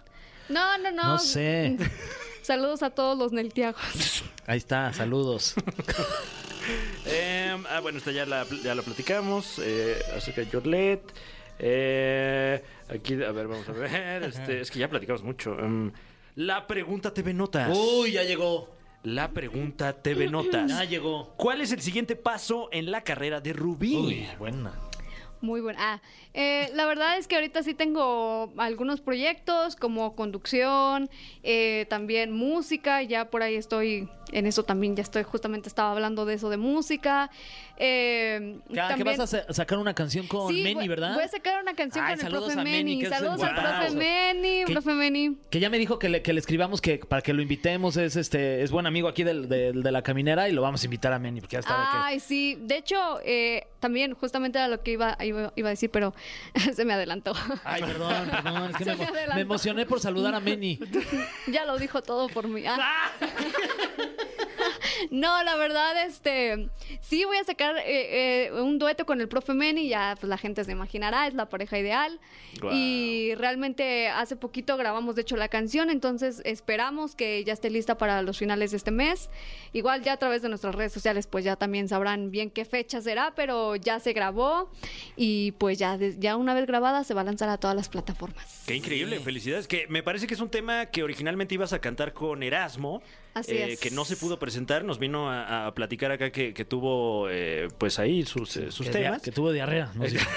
[0.50, 1.04] No, no, no.
[1.04, 1.78] No sé.
[2.42, 4.24] Saludos a todos los neltiagos.
[4.48, 5.56] Ahí está, saludos.
[7.06, 9.60] Em, ah, bueno, esta ya la, ya la platicamos.
[9.64, 11.02] Eh, acerca de Yorlet.
[11.58, 14.24] Eh, aquí, a ver, vamos a ver.
[14.24, 15.58] Este, es que ya platicamos mucho.
[15.60, 15.92] Em,
[16.39, 17.78] la pregunta TV Notas.
[17.78, 18.69] Uy, ya llegó.
[19.04, 20.71] La pregunta TV Notas.
[20.71, 21.34] Ya llegó.
[21.36, 23.97] ¿Cuál es el siguiente paso en la carrera de Rubí?
[23.97, 24.71] Uy, buena.
[25.41, 25.80] Muy buena.
[25.82, 26.02] Ah,
[26.34, 31.10] eh, la verdad es que ahorita sí tengo algunos proyectos como conducción,
[31.43, 36.26] eh, también música, ya por ahí estoy, en eso también ya estoy, justamente estaba hablando
[36.26, 37.30] de eso de música.
[37.82, 38.60] Eh,
[38.98, 41.13] que vas a sa- sacar una canción con Sí, Meni, ¿verdad?
[41.15, 44.65] Voy a sacar una canción Ay, con el profe Meni, que Saludos al profe Meni,
[44.65, 45.38] Que- profe Meni.
[45.50, 48.18] Que ya me dijo que le, que le escribamos que para que lo invitemos es
[48.18, 51.13] este es buen amigo aquí del, del- de la caminera y lo vamos a invitar
[51.13, 52.58] a Meni porque ya que Ay, sí.
[52.60, 56.13] De hecho, eh, también justamente era lo que iba, iba, iba a decir, pero
[56.76, 57.34] se me adelantó.
[57.63, 58.86] Ay, perdón, perdón, es que
[59.36, 60.80] me emocioné por saludar a Meni.
[61.48, 62.63] ya lo dijo todo por mí.
[62.68, 63.12] Ah.
[65.12, 66.70] No, la verdad, este,
[67.02, 70.38] sí voy a sacar eh, eh, un dueto con el profe Meni, ya pues la
[70.38, 72.20] gente se imaginará, es la pareja ideal.
[72.72, 77.98] Y realmente hace poquito grabamos, de hecho, la canción, entonces esperamos que ya esté lista
[77.98, 79.30] para los finales de este mes.
[79.72, 83.02] Igual ya a través de nuestras redes sociales, pues ya también sabrán bien qué fecha
[83.02, 84.70] será, pero ya se grabó
[85.16, 88.64] y pues ya, ya una vez grabada se va a lanzar a todas las plataformas.
[88.66, 89.68] Qué increíble, felicidades.
[89.68, 93.02] Que me parece que es un tema que originalmente ibas a cantar con Erasmo,
[93.39, 93.80] Así eh, es.
[93.80, 94.84] que no se pudo presentar.
[94.84, 98.88] Nos vino a, a platicar acá que, que tuvo, eh, pues ahí sus, eh, sus
[98.88, 99.21] que, dia- temas.
[99.21, 99.91] que tuvo diarrea.
[99.95, 100.17] no sé.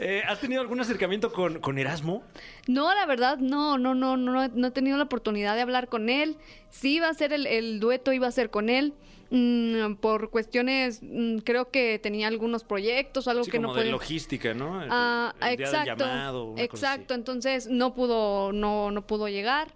[0.00, 2.22] Eh, ¿Has tenido algún acercamiento con, con Erasmo?
[2.66, 6.08] No, la verdad, no, no, no, no, no he tenido la oportunidad de hablar con
[6.08, 6.36] él.
[6.70, 8.94] Sí iba a ser el, el dueto, iba a ser con él.
[9.30, 13.80] Mm, por cuestiones, mm, creo que tenía algunos proyectos, algo Sí, que como no de
[13.80, 13.92] podía.
[13.92, 14.82] logística, ¿no?
[14.82, 17.14] El- Ah, el día del exacto, llamado, una cosa exacto.
[17.14, 17.20] así.
[17.20, 19.68] Entonces no pudo, no, no pudo llegar.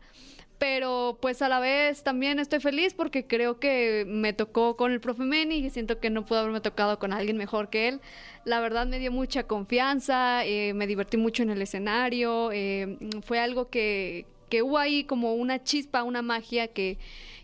[0.63, 5.01] Pero pues a la vez también estoy feliz porque creo que me tocó con el
[5.01, 8.01] profe Meni y siento que no pudo haberme tocado con alguien mejor que él.
[8.45, 13.41] La verdad me dio mucha confianza, eh, me divertí mucho en el escenario, eh, fue
[13.41, 16.97] algo que, que hubo ahí como una chispa, una magia que,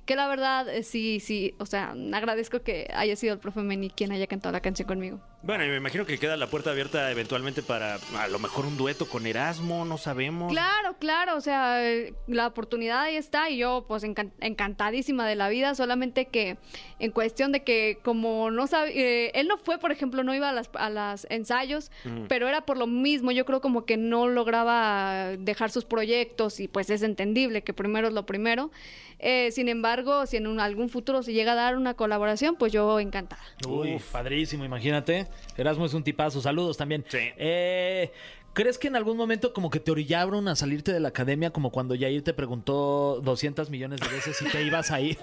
[0.06, 3.90] que la verdad eh, sí, sí, o sea, agradezco que haya sido el profe Meni
[3.90, 5.18] quien haya cantado la canción conmigo.
[5.40, 8.76] Bueno, y me imagino que queda la puerta abierta eventualmente para a lo mejor un
[8.76, 10.52] dueto con Erasmo, no sabemos.
[10.52, 15.36] Claro, claro, o sea, eh, la oportunidad ahí está y yo pues encan- encantadísima de
[15.36, 16.58] la vida, solamente que
[16.98, 20.52] en cuestión de que como no sabe, él no fue, por ejemplo, no iba a
[20.52, 21.92] las, a las ensayos,
[22.28, 26.66] pero era por lo mismo, yo creo como que no lograba dejar sus proyectos y
[26.66, 28.72] pues es entendible que primero es lo primero.
[29.20, 32.72] Eh, sin embargo, si en un- algún futuro se llega a dar una colaboración, pues
[32.72, 33.42] yo encantada.
[33.66, 34.12] Uy, Uf.
[34.12, 35.26] padrísimo, imagínate.
[35.56, 36.40] Erasmo es un tipazo.
[36.40, 37.04] Saludos también.
[37.08, 37.18] Sí.
[37.36, 38.12] Eh,
[38.58, 41.70] ¿Crees que en algún momento como que te orillaron a salirte de la academia como
[41.70, 45.16] cuando Yair te preguntó 200 millones de veces si te ibas a ir?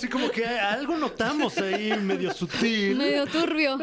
[0.00, 2.96] Sí, como que algo notamos ahí medio sutil.
[2.96, 3.78] Medio turbio.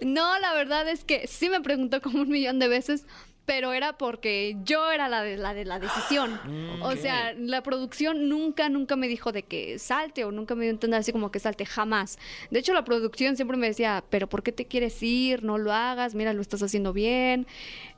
[0.00, 3.04] No, la verdad es que sí me preguntó como un millón de veces,
[3.46, 6.40] pero era porque yo era la de la, de la decisión.
[6.82, 10.70] O sea, la producción nunca, nunca me dijo de que salte o nunca me dio
[10.70, 12.18] a entender así como que salte, jamás.
[12.50, 15.42] De hecho, la producción siempre me decía, pero ¿por qué te quieres ir?
[15.42, 17.46] No lo hagas, mira, lo estás haciendo bien.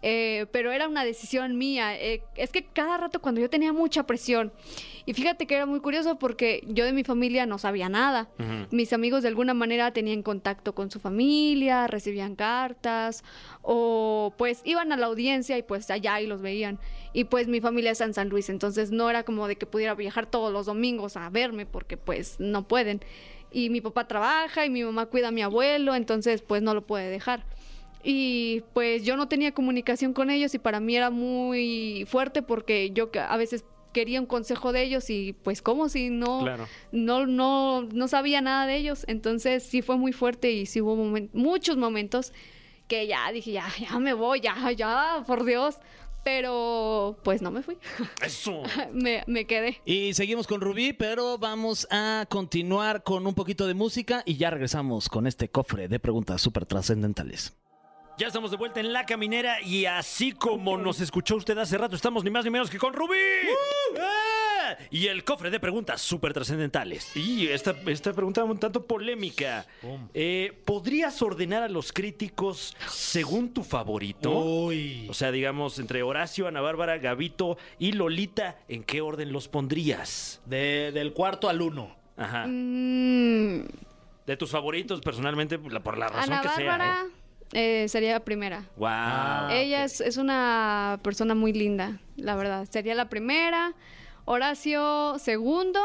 [0.03, 1.97] Eh, pero era una decisión mía.
[1.97, 4.53] Eh, es que cada rato cuando yo tenía mucha presión,
[5.07, 8.29] y fíjate que era muy curioso porque yo de mi familia no sabía nada.
[8.71, 13.25] Mis amigos de alguna manera tenían contacto con su familia, recibían cartas
[13.63, 16.79] o pues iban a la audiencia y pues allá y los veían.
[17.13, 19.95] Y pues mi familia está en San Luis, entonces no era como de que pudiera
[19.95, 23.01] viajar todos los domingos a verme porque pues no pueden.
[23.51, 26.83] Y mi papá trabaja y mi mamá cuida a mi abuelo, entonces pues no lo
[26.83, 27.45] puede dejar.
[28.03, 32.91] Y pues yo no tenía comunicación con ellos y para mí era muy fuerte porque
[32.93, 36.67] yo a veces quería un consejo de ellos y pues como si no Claro.
[36.93, 39.05] no, no, no sabía nada de ellos.
[39.07, 42.33] Entonces sí fue muy fuerte y sí hubo momen- muchos momentos
[42.89, 45.77] que ya dije, ya, ya me voy, ya, ya, por Dios.
[46.25, 47.77] Pero pues no me fui,
[48.25, 48.63] Eso.
[48.93, 49.81] me, me quedé.
[49.85, 54.51] Y seguimos con Rubí, pero vamos a continuar con un poquito de música y ya
[54.51, 57.57] regresamos con este cofre de preguntas súper trascendentales.
[58.19, 61.97] Ya estamos de vuelta en La Caminera y así como nos escuchó usted hace rato,
[61.97, 63.17] estamos ni más ni menos que con Rubí.
[64.01, 64.77] ¡Ah!
[64.91, 67.17] Y el cofre de preguntas súper trascendentales.
[67.17, 69.67] Y esta, esta pregunta un tanto polémica.
[70.15, 74.31] Eh, ¿Podrías ordenar a los críticos según tu favorito?
[74.31, 75.07] Uy.
[75.11, 80.41] O sea, digamos, entre Horacio, Ana Bárbara, Gavito y Lolita, ¿en qué orden los pondrías?
[80.47, 81.97] De- del cuarto al uno.
[82.17, 82.47] Ajá.
[82.47, 83.65] Mm,
[84.27, 87.07] De tus favoritos, personalmente, por la razón Ana que Bárbara
[87.53, 88.59] eh, sería la primera.
[88.59, 88.69] ¿eh?
[88.77, 89.51] Wow.
[89.51, 92.67] Ella es, es una persona muy linda, la verdad.
[92.71, 93.75] Sería la primera,
[94.25, 95.81] Horacio segundo,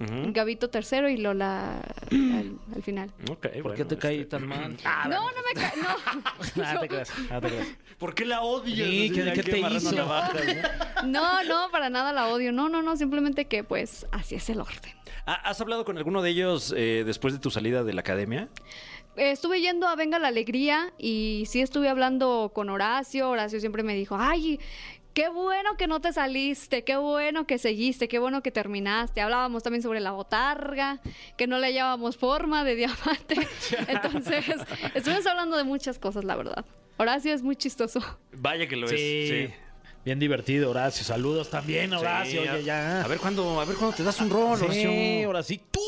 [0.00, 0.32] Ujú.
[0.32, 3.10] Gavito tercero y Lola al, al final.
[3.30, 4.76] Ok, ¿Por bueno, qué te caí este- tan mal?
[5.08, 6.22] no, no me cae, no.
[6.64, 7.68] Ah, te creas, ah, te creas.
[7.98, 8.88] ¿Por qué la odias?
[8.88, 9.92] Sí, ¿qué- te hizo?
[9.92, 10.22] ¿no?
[11.04, 12.50] No, no, para nada la odio.
[12.52, 14.92] No, no, no, simplemente que pues así es el orden.
[15.24, 18.48] Ah, ¿Has hablado con alguno de ellos eh, después de tu salida de la academia?
[19.16, 23.28] Estuve yendo a Venga la Alegría y sí estuve hablando con Horacio.
[23.28, 24.58] Horacio siempre me dijo, ay,
[25.12, 29.20] qué bueno que no te saliste, qué bueno que seguiste, qué bueno que terminaste.
[29.20, 31.00] Hablábamos también sobre la botarga,
[31.36, 33.36] que no le hallábamos forma de diamante.
[33.86, 34.46] Entonces,
[34.94, 36.64] estuvimos hablando de muchas cosas, la verdad.
[36.96, 38.00] Horacio es muy chistoso.
[38.32, 38.94] Vaya que lo Sí.
[38.96, 39.50] es.
[39.50, 39.54] Sí.
[40.04, 41.04] Bien divertido, Horacio.
[41.04, 42.42] Saludos también, Horacio.
[42.42, 43.04] Sí, Oye, ya.
[43.04, 45.26] A ver cuándo, a ver cuándo te das un rol, Sí, Horacio.
[45.26, 45.80] ahora sí, tú.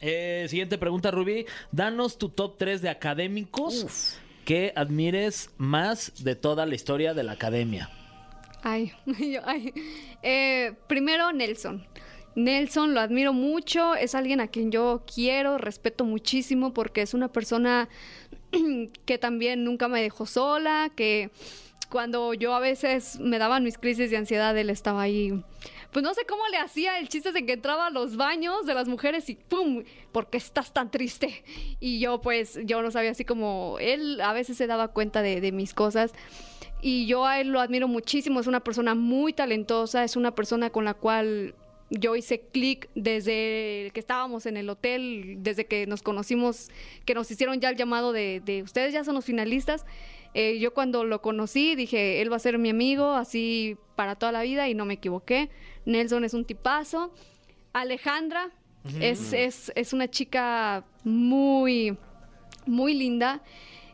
[0.00, 1.46] Eh, siguiente pregunta, Rubí.
[1.72, 7.32] Danos tu top 3 de académicos que admires más de toda la historia de la
[7.32, 7.90] academia.
[8.62, 9.72] Ay, yo, ay.
[10.22, 11.86] Eh, primero, Nelson.
[12.36, 17.28] Nelson lo admiro mucho, es alguien a quien yo quiero, respeto muchísimo porque es una
[17.28, 17.88] persona
[19.06, 21.30] que también nunca me dejó sola, que
[21.90, 25.42] cuando yo a veces me daban mis crisis de ansiedad, él estaba ahí.
[25.96, 28.74] Pues no sé cómo le hacía, el chiste de que entraba a los baños de
[28.74, 29.82] las mujeres y ¡pum!
[30.12, 31.42] ¿Por qué estás tan triste?
[31.80, 35.52] Y yo pues, yo no sabía así como, él a veces se daba cuenta de,
[35.52, 36.12] mis cosas
[36.82, 40.68] y yo a él lo admiro muchísimo, es una persona muy talentosa, es una persona
[40.68, 41.54] con la cual
[41.88, 46.68] yo hice clic desde que estábamos en el hotel, desde que nos conocimos,
[47.06, 49.86] que nos hicieron ya el llamado de ustedes ya son los finalistas.
[50.38, 54.32] Eh, yo cuando lo conocí dije, él va a ser mi amigo así para toda
[54.32, 55.48] la vida y no me equivoqué.
[55.86, 57.10] Nelson es un tipazo.
[57.72, 58.50] Alejandra
[59.00, 61.96] es, es, es una chica muy,
[62.66, 63.40] muy linda.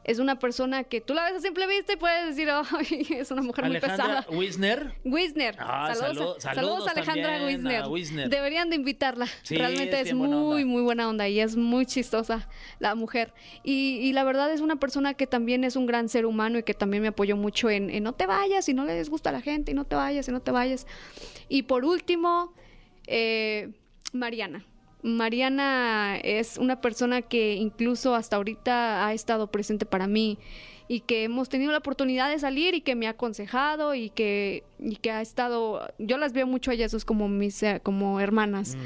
[0.04, 3.30] Es una persona que tú la ves a simple vista y puedes decir, "Ay, es
[3.30, 4.26] una mujer muy pesada.
[4.30, 4.94] Wisner.
[5.04, 5.54] Wisner.
[5.60, 7.82] Ah, saludos, a- saludos saludos Alejandra Wisner.
[7.82, 8.28] a Wisner.
[8.28, 9.26] Deberían de invitarla.
[9.42, 12.48] Sí, Realmente es muy, muy buena onda y es muy chistosa
[12.80, 13.32] la mujer.
[13.62, 16.62] Y, y la verdad es una persona que también es un gran ser humano y
[16.64, 19.32] que también me apoyó mucho en, en no te vayas y no les gusta a
[19.32, 20.86] la gente y no te vayas y no te vayas.
[21.48, 22.54] Y por último,
[23.06, 23.70] eh,
[24.12, 24.64] Mariana.
[25.02, 30.38] Mariana es una persona que incluso hasta ahorita ha estado presente para mí
[30.88, 34.64] y que hemos tenido la oportunidad de salir y que me ha aconsejado y que,
[34.78, 38.76] y que ha estado, yo las veo mucho a ellas como mis eh, como hermanas.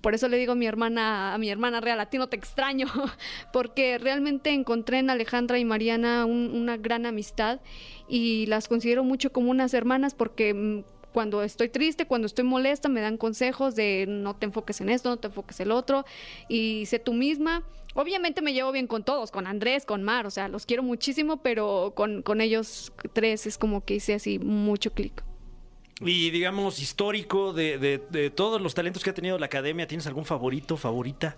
[0.00, 2.36] Por eso le digo a mi hermana, a mi hermana real, a ti no te
[2.36, 2.86] extraño,
[3.52, 7.60] porque realmente encontré en Alejandra y Mariana un- una gran amistad
[8.08, 12.88] y las considero mucho como unas hermanas porque mm, cuando estoy triste, cuando estoy molesta,
[12.88, 16.04] me dan consejos de no te enfoques en esto, no te enfoques en el otro
[16.48, 17.62] y sé tú misma.
[17.94, 21.42] Obviamente me llevo bien con todos, con Andrés, con Mar, o sea, los quiero muchísimo,
[21.42, 25.24] pero con, con ellos tres es como que hice así mucho clic.
[26.00, 30.06] Y digamos, histórico de, de- de todos los talentos que ha tenido la academia, ¿tienes
[30.06, 31.36] algún favorito, favorita?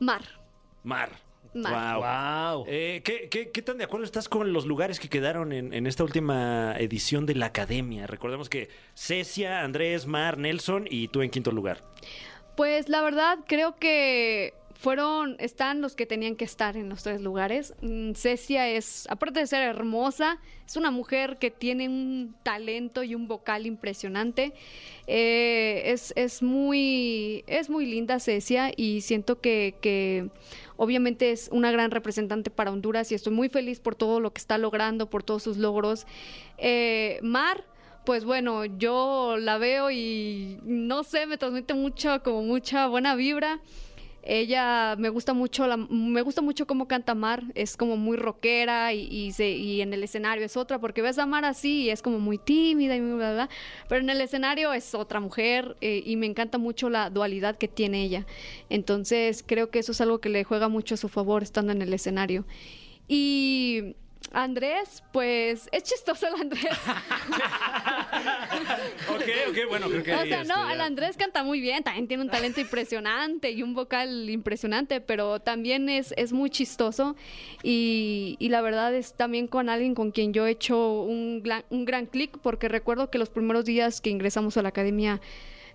[0.00, 0.22] Mar,
[0.82, 1.25] Mar.
[1.56, 1.96] Mar.
[1.96, 2.56] Wow.
[2.56, 2.64] Wow.
[2.68, 5.86] Eh, ¿qué, qué, qué tan de acuerdo estás con los lugares que quedaron en, en
[5.86, 8.06] esta última edición de la academia?
[8.06, 11.82] Recordemos que Cecia, Andrés, Mar, Nelson y tú en quinto lugar.
[12.56, 17.20] Pues la verdad creo que fueron, están los que tenían que estar en los tres
[17.20, 17.74] lugares.
[17.80, 23.14] Mm, Cecia es, aparte de ser hermosa, es una mujer que tiene un talento y
[23.14, 24.52] un vocal impresionante.
[25.06, 30.28] Eh, es, es muy, es muy linda Cecia y siento que, que
[30.76, 34.40] obviamente es una gran representante para Honduras y estoy muy feliz por todo lo que
[34.40, 36.06] está logrando, por todos sus logros.
[36.58, 37.64] Eh, Mar,
[38.04, 43.60] pues bueno, yo la veo y no sé, me transmite mucho, como mucha buena vibra.
[44.28, 48.92] Ella me gusta mucho, la- me gusta mucho cómo canta Mar, es como muy rockera
[48.92, 51.90] y, y, se- y en el escenario es otra, porque ves a Mar así y
[51.90, 53.48] es como muy tímida y bla, bla, bla,
[53.88, 57.68] pero en el escenario es otra mujer eh, y me encanta mucho la dualidad que
[57.68, 58.26] tiene ella.
[58.68, 61.82] Entonces creo que eso es algo que le juega mucho a su favor estando en
[61.82, 62.44] el escenario.
[63.08, 63.94] Y
[64.32, 66.66] Andrés, pues es chistoso el Andrés.
[69.08, 70.12] Ok, ok, bueno, creo que.
[70.14, 73.50] O sea, este, no, ya- el Andrés canta muy bien, también tiene un talento impresionante
[73.50, 77.16] y un vocal impresionante, pero también es, es muy chistoso
[77.62, 81.64] y, y la verdad es también con alguien con quien yo he hecho un, gran-
[81.70, 85.20] un gran clic porque recuerdo que los primeros días que ingresamos a la academia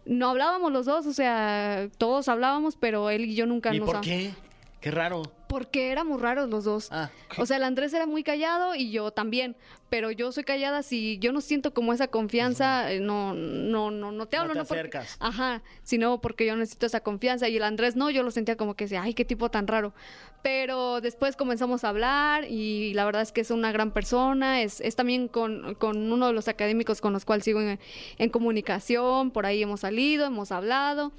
[0.06, 3.90] no hablábamos los dos, o sea, todos hablábamos, pero él y yo nunca ¿Y nos
[3.92, 4.32] por qué?
[4.80, 5.22] Qué raro.
[5.52, 6.88] Porque éramos raros los dos.
[6.92, 9.58] Ah, O sea, el Andrés era muy callado y yo también.
[9.90, 14.14] Pero yo soy callada si yo no siento como esa confianza, eh, no, no, no,
[14.14, 15.18] no te No hablo, te no, porque, acercas.
[15.20, 18.76] ajá, sino porque yo necesito esa confianza y el Andrés no, yo lo sentía como
[18.76, 19.94] que ay, qué tipo tan raro.
[20.42, 24.80] Pero después comenzamos a hablar y la verdad es que es una gran persona, es,
[24.80, 27.78] es también con, con uno de los académicos con los cuales sigo en,
[28.18, 31.12] en comunicación, por ahí hemos salido, hemos hablado.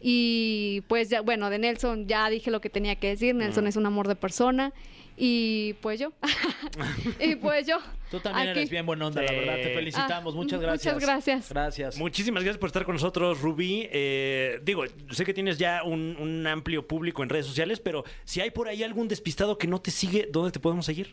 [0.00, 3.34] Y pues ya, bueno, de Nelson ya dije lo que tenía que decir.
[3.34, 4.72] Nelson es un amor de persona.
[5.18, 6.12] Y pues yo.
[7.20, 7.78] y pues yo.
[8.10, 8.58] Tú también aquí.
[8.58, 9.54] eres bien buena onda, la verdad.
[9.56, 10.34] Te felicitamos.
[10.34, 10.98] Ah, muchas muchas gracias.
[11.00, 11.48] gracias.
[11.48, 11.98] Gracias.
[11.98, 13.88] Muchísimas gracias por estar con nosotros, Rubí.
[13.90, 18.42] Eh, digo, sé que tienes ya un, un amplio público en redes sociales, pero si
[18.42, 21.10] hay por ahí algún despistado que no te sigue, ¿dónde te podemos seguir?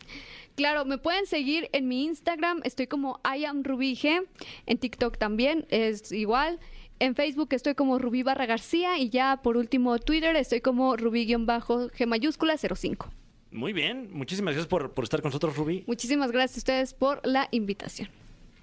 [0.56, 2.62] Claro, me pueden seguir en mi Instagram.
[2.64, 4.28] Estoy como I am Rubí G.
[4.66, 6.60] En TikTok también es igual.
[7.04, 8.98] En Facebook estoy como Rubí Barra García.
[8.98, 13.10] Y ya por último, Twitter estoy como Rubí-G mayúscula 05.
[13.52, 15.84] Muy bien, muchísimas gracias por, por estar con nosotros, Rubí.
[15.86, 18.08] Muchísimas gracias a ustedes por la invitación.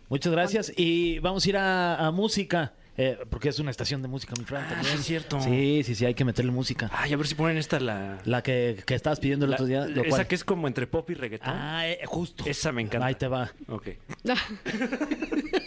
[0.08, 0.72] Muchas gracias.
[0.74, 2.72] Y vamos a ir a, a música.
[2.96, 4.64] eh, porque es una estación de música, mi Fran.
[4.64, 4.94] Ah, también.
[4.94, 5.40] sí es cierto.
[5.42, 6.90] Sí, sí, sí, hay que meterle música.
[6.92, 8.18] Ay, a ver si ponen esta la.
[8.24, 9.86] La que, que estabas pidiendo el la- otro día.
[9.86, 11.50] lo esa cual- que es como entre pop y reggaetón.
[11.54, 12.42] Ah, eh, justo.
[12.46, 13.06] Esa me encanta.
[13.06, 13.52] Ahí te va.
[13.68, 13.88] Ok.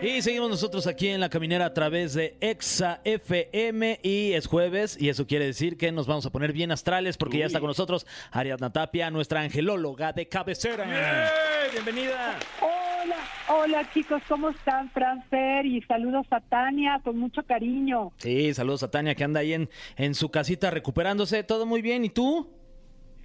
[0.00, 4.96] Y seguimos nosotros aquí en la caminera a través de Exa FM y es jueves
[5.00, 7.66] y eso quiere decir que nos vamos a poner bien astrales porque ya está con
[7.66, 10.84] nosotros Ariadna Tapia, nuestra angelóloga de cabecera.
[10.86, 11.70] ¡Eh!
[11.72, 12.38] ¡Bienvenida!
[12.60, 13.16] Hola,
[13.48, 14.88] hola chicos, ¿cómo están?
[14.90, 18.12] Franfer y saludos a Tania con mucho cariño.
[18.18, 21.42] Sí, saludos a Tania que anda ahí en, en su casita recuperándose.
[21.42, 22.04] ¿Todo muy bien?
[22.04, 22.48] ¿Y tú?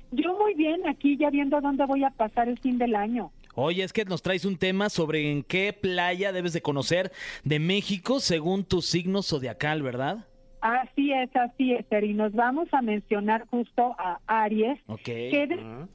[0.09, 3.31] Yo muy bien, aquí ya viendo dónde voy a pasar el fin del año.
[3.55, 7.11] Oye, es que nos traes un tema sobre en qué playa debes de conocer
[7.43, 10.25] de México según tu signo zodiacal, ¿verdad?
[10.61, 12.13] Así es, así es, Eri.
[12.13, 15.03] Nos vamos a mencionar justo a Aries, Ok.
[15.03, 15.87] que de- Ah.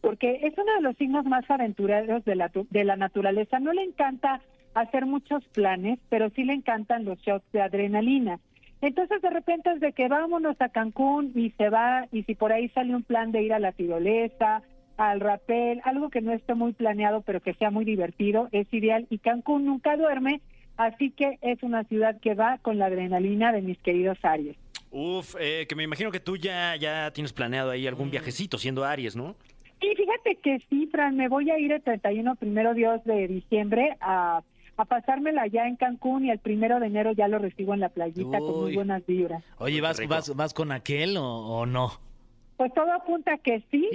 [0.00, 3.58] porque es uno de los signos más aventureros de la, tu- de la naturaleza.
[3.58, 4.40] No le encanta
[4.74, 8.38] hacer muchos planes, pero sí le encantan los shots de adrenalina.
[8.80, 12.52] Entonces de repente es de que vámonos a Cancún y se va, y si por
[12.52, 14.62] ahí sale un plan de ir a la tirolesa,
[14.96, 19.06] al rapel, algo que no esté muy planeado, pero que sea muy divertido, es ideal.
[19.10, 20.40] Y Cancún nunca duerme,
[20.76, 24.56] así que es una ciudad que va con la adrenalina de mis queridos Aries.
[24.90, 28.84] Uf, eh, que me imagino que tú ya, ya tienes planeado ahí algún viajecito siendo
[28.84, 29.36] Aries, ¿no?
[29.80, 33.96] Y fíjate que sí, Fran, me voy a ir el 31, primero Dios de diciembre
[34.00, 34.42] a,
[34.76, 37.88] a pasármela ya en Cancún y el primero de enero ya lo recibo en la
[37.88, 38.74] playita con muy Uy.
[38.74, 39.42] buenas vibras.
[39.58, 41.92] Oye, ¿vas, vas, vas con aquel o, o no?
[42.60, 43.88] Pues todo apunta que sí.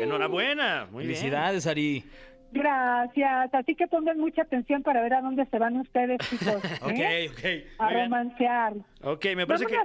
[0.00, 1.16] Enhorabuena, muy bien.
[1.16, 2.04] Felicidades, Ari.
[2.52, 3.54] Gracias.
[3.54, 6.56] Así que pongan mucha atención para ver a dónde se van ustedes, chicos.
[6.82, 7.30] Ok, ¿eh?
[7.30, 7.80] ok.
[7.80, 8.04] A Muy bien.
[8.04, 8.74] romancear.
[9.02, 9.78] Ok, me parece que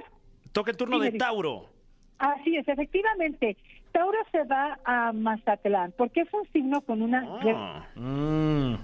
[0.52, 1.12] toca el turno de.
[1.12, 1.70] Tauro.
[2.18, 3.56] Así es, efectivamente.
[3.92, 8.74] Tauro se va a Mazatlán porque es un signo con una Ah, Mm.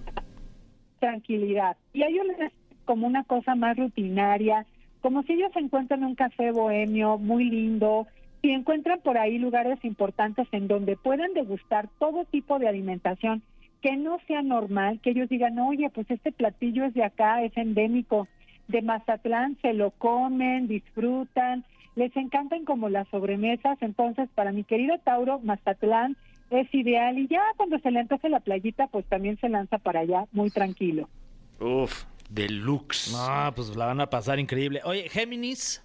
[1.00, 1.76] tranquilidad.
[1.92, 2.50] Y a ellos les
[2.86, 4.64] como una cosa más rutinaria,
[5.00, 8.06] como si ellos encuentran en un café bohemio muy lindo,
[8.42, 13.42] y encuentran por ahí lugares importantes en donde puedan degustar todo tipo de alimentación
[13.82, 17.56] que no sea normal, que ellos digan, oye, pues este platillo es de acá, es
[17.56, 18.28] endémico
[18.68, 21.64] de Mazatlán, se lo comen, disfrutan,
[21.96, 26.16] les encantan como las sobremesas, entonces para mi querido Tauro, Mazatlán
[26.50, 30.00] es ideal y ya cuando se le antoje la playita, pues también se lanza para
[30.00, 31.08] allá muy tranquilo.
[31.58, 33.12] uf, deluxe.
[33.12, 34.80] No, pues la van a pasar increíble.
[34.84, 35.82] Oye, Géminis.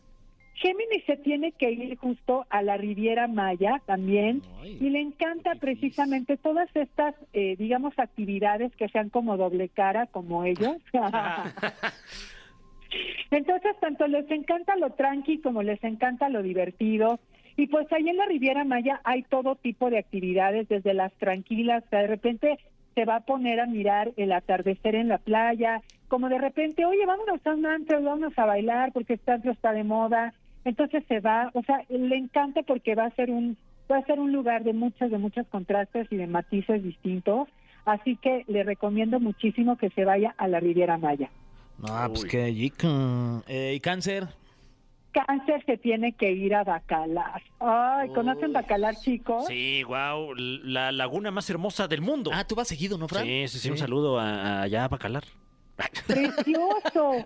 [0.55, 5.55] Géminis se tiene que ir justo a la Riviera Maya también Ay, y le encanta
[5.55, 10.77] precisamente todas estas, eh, digamos, actividades que sean como doble cara, como ellos.
[13.31, 17.19] Entonces, tanto les encanta lo tranqui como les encanta lo divertido.
[17.57, 21.83] Y pues ahí en la Riviera Maya hay todo tipo de actividades, desde las tranquilas,
[21.89, 22.59] que de repente
[22.95, 27.05] se va a poner a mirar el atardecer en la playa, como de repente, oye,
[27.05, 30.33] vámonos a un antro, vámonos a bailar porque este antro está de moda.
[30.63, 33.57] Entonces se va, o sea, le encanta porque va a ser un
[33.91, 37.47] va a ser un lugar de muchos de muchos contrastes y de matices distintos,
[37.85, 41.29] así que le recomiendo muchísimo que se vaya a la Riviera Maya.
[41.77, 42.29] No, pues Uy.
[42.29, 42.87] qué yica.
[43.47, 44.27] Eh, ¿Y cáncer?
[45.11, 47.41] Cáncer se tiene que ir a Bacalar.
[47.59, 48.53] Ay, ¿conocen Uy.
[48.53, 49.45] Bacalar, chicos?
[49.47, 52.31] Sí, wow, la laguna más hermosa del mundo.
[52.33, 53.23] Ah, tú vas seguido, ¿no, Fran?
[53.23, 55.23] sí, sí, sí, un saludo a, a allá a Bacalar.
[56.07, 57.25] Precioso.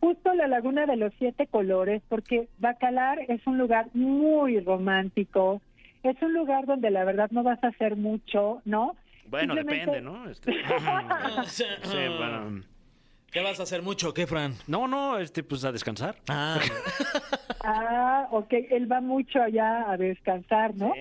[0.00, 5.60] Justo la Laguna de los Siete Colores, porque Bacalar es un lugar muy romántico.
[6.04, 8.94] Es un lugar donde la verdad no vas a hacer mucho, ¿no?
[9.26, 10.30] Bueno, Simplemente- depende, ¿no?
[10.30, 10.52] Este,
[11.46, 11.64] sí,
[12.16, 12.62] bueno.
[13.32, 14.54] ¿Qué vas a hacer mucho, qué, Fran?
[14.68, 16.16] No, no, este, pues a descansar.
[16.28, 16.58] Ah,
[17.64, 20.94] Ah, ok, él va mucho allá a descansar, ¿no?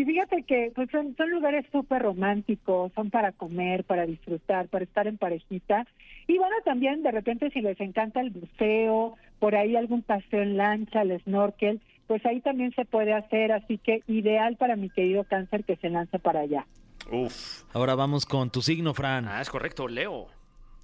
[0.00, 4.84] Y fíjate que pues son, son lugares súper románticos, son para comer, para disfrutar, para
[4.84, 5.86] estar en parejita.
[6.26, 10.56] Y bueno, también de repente si les encanta el buceo, por ahí algún paseo en
[10.56, 15.24] lancha, el snorkel, pues ahí también se puede hacer, así que ideal para mi querido
[15.24, 16.64] cáncer que se lance para allá.
[17.12, 17.64] Uf.
[17.74, 19.28] ahora vamos con tu signo, Fran.
[19.28, 20.28] Ah, es correcto, Leo.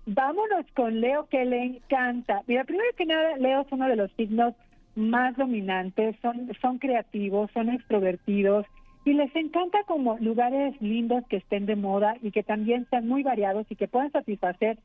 [0.05, 2.43] Vámonos con Leo, que le encanta.
[2.47, 4.53] Mira, primero que nada, Leo es uno de los signos
[4.95, 8.67] más dominantes, son, son creativos, son extrovertidos
[9.07, 13.23] y les encanta como lugares lindos que estén de moda y que también sean muy
[13.23, 14.79] variados y que puedan satisfacer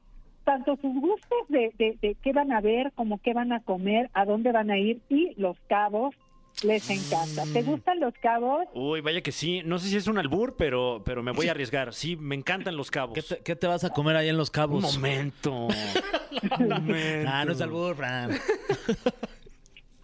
[0.46, 4.10] tanto sus gustos de, de, de qué van a ver, como qué van a comer,
[4.14, 6.16] a dónde van a ir y los cabos
[6.64, 7.44] les encanta.
[7.54, 8.66] ¿Te gustan los cabos?
[8.74, 9.62] Uy, vaya que sí.
[9.66, 11.94] No sé si es un albur, pero, pero me voy a arriesgar.
[11.94, 13.16] Sí, me encantan los cabos.
[13.16, 14.96] ¿Qué te, qué te vas a comer ahí en Los Un Cabos?
[14.98, 15.68] momento.
[16.60, 17.30] Un momento.
[17.32, 18.32] Ah, no es albur, Fran.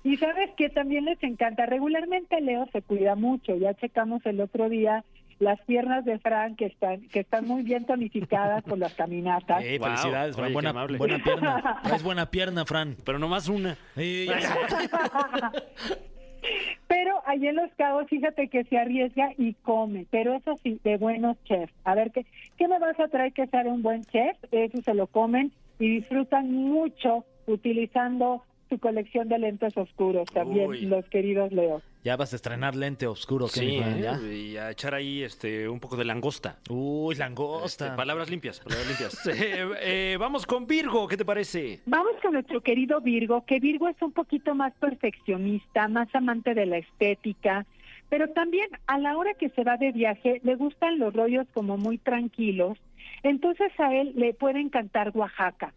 [0.08, 1.66] Y sabes que también les encanta.
[1.66, 3.56] Regularmente Leo se cuida mucho.
[3.58, 5.04] Ya checamos el otro día
[5.40, 9.62] las piernas de Fran que están que están muy bien tonificadas por las caminatas.
[9.64, 9.90] Eh, Wow.
[9.90, 10.46] felicidades, Fran.
[10.56, 11.80] Oye, buena, pierna.
[11.84, 12.96] Traes buena pierna, Fran.
[13.06, 13.76] Pero nomás una.
[13.96, 14.28] Sí.
[16.88, 20.96] Pero allí en Los Cabos, fíjate que se arriesga y come, pero eso sí, de
[20.96, 21.74] buenos chefs.
[21.84, 22.26] A ver, ¿qué,
[22.58, 24.38] qué me vas a traer que sea de un buen chef?
[24.52, 30.82] Eso se lo comen y disfrutan mucho utilizando su colección de lentes oscuros también, Uy.
[30.82, 31.82] los queridos Leo.
[32.04, 33.80] Ya vas a estrenar lente oscuro, ¿qué, Sí?
[33.84, 34.36] ¿eh?
[34.36, 36.58] Y a echar ahí este un poco de langosta.
[36.70, 37.96] Uy, Este, langosta.
[37.96, 39.28] palabras limpias, palabras limpias.
[39.28, 41.80] Eh, eh, vamos con Virgo, ¿qué te parece?
[41.86, 46.66] Vamos con nuestro querido Virgo, que Virgo es un poquito más perfeccionista, más amante de
[46.66, 47.66] la estética,
[48.10, 51.78] pero también a la hora que se va de viaje le gustan los rollos como
[51.78, 52.78] muy tranquilos,
[53.24, 55.74] entonces a él le puede encantar Oaxaca,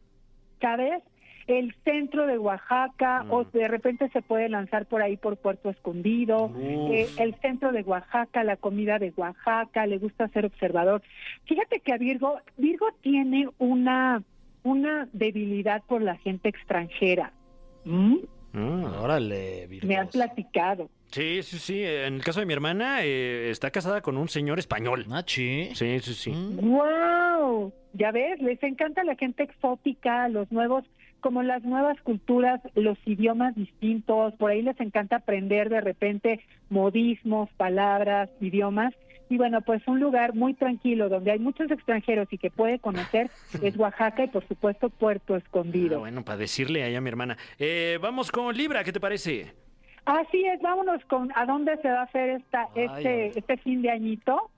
[0.60, 1.02] ¿sabes?
[1.50, 6.52] El centro de Oaxaca, o de repente se puede lanzar por ahí por Puerto Escondido,
[6.58, 11.02] eh, el centro de Oaxaca, la comida de Oaxaca, le gusta ser observador.
[11.46, 14.22] Fíjate que a Virgo, Virgo tiene una,
[14.62, 17.32] una debilidad por la gente extranjera.
[17.84, 18.16] ¿Mm?
[18.52, 18.84] Mm.
[19.00, 20.88] Órale, Me han platicado.
[21.10, 21.82] Sí, sí, sí.
[21.82, 25.06] En el caso de mi hermana, eh, está casada con un señor español.
[25.10, 25.70] Ah, sí.
[25.74, 26.30] Sí, sí, sí.
[26.30, 26.70] Mm.
[26.70, 27.72] ¡Wow!
[27.92, 30.84] Ya ves, les encanta la gente exótica, los nuevos,
[31.20, 37.48] como las nuevas culturas, los idiomas distintos, por ahí les encanta aprender de repente modismos,
[37.56, 38.94] palabras, idiomas.
[39.28, 43.30] Y bueno, pues un lugar muy tranquilo donde hay muchos extranjeros y que puede conocer
[43.62, 46.00] es Oaxaca y por supuesto Puerto Ah, Escondido.
[46.00, 47.36] bueno, para decirle allá a mi hermana.
[47.58, 49.52] Eh, vamos con Libra, ¿qué te parece?
[50.04, 53.82] Así es, vámonos con a dónde se va a hacer esta, Ay, este, este fin
[53.82, 54.50] de añito.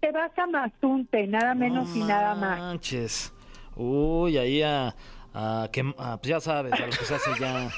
[0.00, 2.58] Te vas a Mazunte, nada menos y nada más.
[2.58, 3.32] Manches.
[3.76, 4.94] Uy, ahí a,
[5.34, 7.68] a que, a, pues ya sabes, a lo que se hace ya.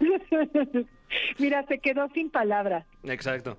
[1.38, 2.86] Mira, se quedó sin palabras.
[3.04, 3.58] Exacto.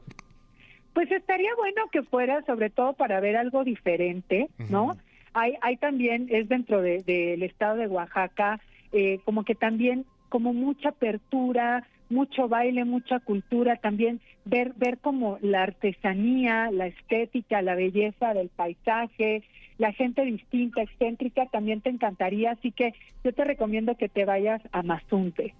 [0.93, 4.95] Pues estaría bueno que fuera, sobre todo para ver algo diferente, ¿no?
[5.33, 8.59] Hay, hay también, es dentro de- del estado de Oaxaca,
[8.91, 15.39] eh, como que también, como mucha apertura, mucho baile, mucha cultura, también ver, ver como
[15.41, 19.41] la artesanía, la estética, la belleza del paisaje,
[19.77, 22.93] la gente distinta, excéntrica, también te encantaría, así que
[23.23, 25.55] yo te recomiendo que te vayas a Mazunte.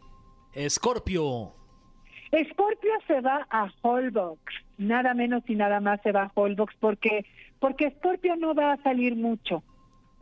[0.54, 1.54] Escorpio.
[2.52, 4.40] Scorpio se va a Holbox,
[4.78, 7.26] nada menos y nada más se va a Holbox porque
[7.60, 9.64] porque Scorpio no va a salir mucho,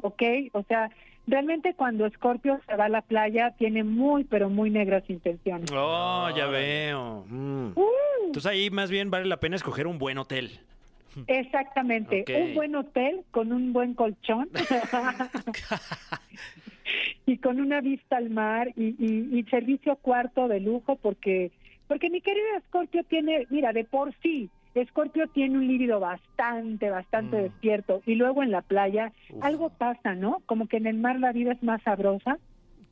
[0.01, 0.21] ¿ok?
[0.51, 0.89] O sea,
[1.25, 5.71] realmente cuando Scorpio se va a la playa tiene muy pero muy negras intenciones.
[5.73, 7.25] Oh, ya veo.
[7.29, 7.71] Mm.
[7.75, 10.59] Uh, Entonces ahí más bien vale la pena escoger un buen hotel.
[11.27, 14.49] Exactamente, un buen hotel con un buen colchón
[17.25, 21.51] y con una vista al mar y, y- y servicio cuarto de lujo porque
[21.87, 24.49] porque mi querido Scorpio tiene, mira, de por sí
[24.89, 27.41] Scorpio tiene un líbido bastante, bastante Mm.
[27.43, 29.43] despierto y luego en la playa Uf.
[29.43, 30.37] algo pasa, ¿no?
[30.45, 32.37] Como que en el mar la vida es más sabrosa.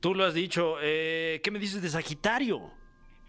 [0.01, 0.76] Tú lo has dicho.
[0.82, 2.74] Eh, ¿Qué me dices de Sagitario?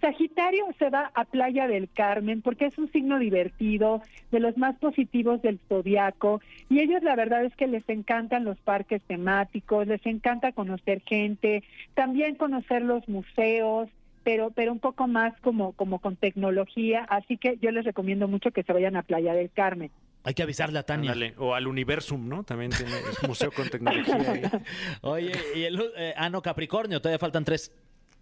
[0.01, 4.77] Sagitario se va a Playa del Carmen porque es un signo divertido, de los más
[4.79, 10.05] positivos del zodiaco, y ellos la verdad es que les encantan los parques temáticos, les
[10.07, 11.63] encanta conocer gente,
[11.95, 13.89] también conocer los museos,
[14.23, 18.51] pero pero un poco más como como con tecnología, así que yo les recomiendo mucho
[18.51, 19.91] que se vayan a Playa del Carmen.
[20.23, 21.15] Hay que avisarle a Tania.
[21.39, 22.45] O al Universum, ¿no?
[22.45, 24.17] También tiene es museo con tecnología.
[24.17, 24.43] ahí.
[25.01, 27.73] Oye, y el, eh, ah, no, Capricornio, todavía faltan tres.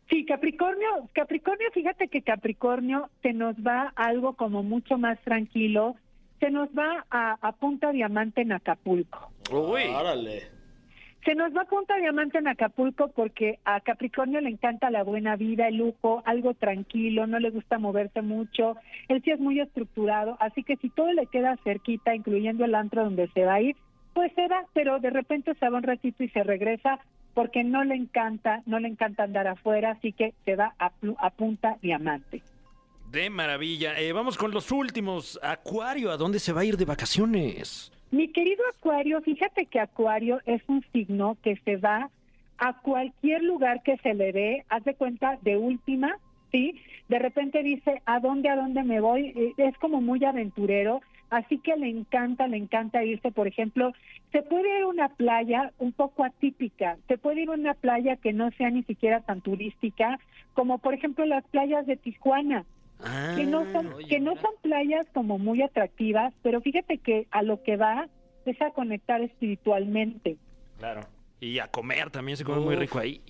[0.08, 5.96] Sí, Capricornio, Capricornio, fíjate que Capricornio se nos va algo como mucho más tranquilo,
[6.40, 9.30] se nos va a, a Punta Diamante en Acapulco.
[9.52, 9.82] Uy.
[9.94, 10.58] Órale.
[11.24, 15.36] Se nos va a Punta Diamante en Acapulco porque a Capricornio le encanta la buena
[15.36, 18.76] vida, el lujo, algo tranquilo, no le gusta moverse mucho,
[19.08, 23.04] él sí es muy estructurado, así que si todo le queda cerquita, incluyendo el antro
[23.04, 23.76] donde se va a ir,
[24.14, 26.98] pues se va, pero de repente se va un ratito y se regresa
[27.38, 31.30] porque no le encanta, no le encanta andar afuera, así que se va a, a
[31.30, 32.42] Punta Diamante.
[33.12, 33.96] De maravilla.
[33.96, 35.38] Eh, vamos con los últimos.
[35.40, 37.92] Acuario, ¿a dónde se va a ir de vacaciones?
[38.10, 42.10] Mi querido Acuario, fíjate que Acuario es un signo que se va
[42.58, 46.18] a cualquier lugar que se le dé, haz de cuenta de última,
[46.50, 46.74] ¿sí?
[47.08, 49.28] De repente dice, ¿a dónde, a dónde me voy?
[49.36, 53.92] Eh, Es como muy aventurero, así que le encanta, le encanta irse, por ejemplo,
[54.32, 58.16] se puede ir a una playa un poco atípica, se puede ir a una playa
[58.16, 60.18] que no sea ni siquiera tan turística,
[60.54, 62.64] como por ejemplo las playas de Tijuana
[63.00, 67.26] Ah, que no son oye, que no son playas como muy atractivas, pero fíjate que
[67.30, 68.08] a lo que va
[68.44, 70.36] es a conectar espiritualmente.
[70.78, 71.02] Claro.
[71.40, 73.20] Y a comer también se come muy rico ahí.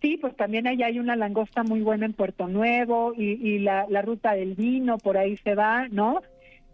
[0.00, 3.86] Sí, pues también ahí hay una langosta muy buena en Puerto Nuevo y, y la,
[3.88, 6.22] la ruta del vino, por ahí se va, ¿no?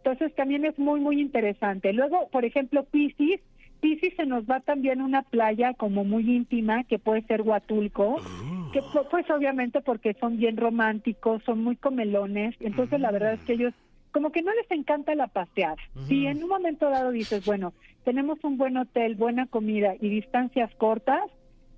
[0.07, 1.92] Entonces también es muy, muy interesante.
[1.92, 3.40] Luego, por ejemplo, Piscis,
[3.80, 8.22] Piscis se nos va también a una playa como muy íntima, que puede ser Huatulco,
[8.70, 13.42] que pu- pues obviamente porque son bien románticos, son muy comelones, entonces la verdad es
[13.42, 13.74] que ellos
[14.12, 15.74] como que no les encanta la paseada.
[16.07, 20.70] Si en un momento dado dices, bueno, tenemos un buen hotel, buena comida y distancias
[20.76, 21.20] cortas,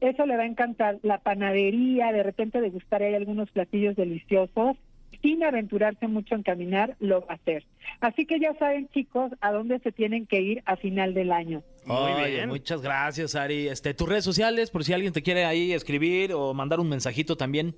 [0.01, 0.99] eso le va a encantar.
[1.03, 4.77] La panadería, de repente degustar ahí algunos platillos deliciosos,
[5.23, 7.65] sin aventurarse mucho en caminar, lo va a hacer.
[8.01, 11.63] Así que ya saben, chicos, a dónde se tienen que ir a final del año.
[11.85, 12.49] Muy Oye, bien.
[12.49, 13.69] Muchas gracias, Ari.
[13.69, 17.37] Este, tus redes sociales, por si alguien te quiere ahí escribir o mandar un mensajito
[17.37, 17.75] también.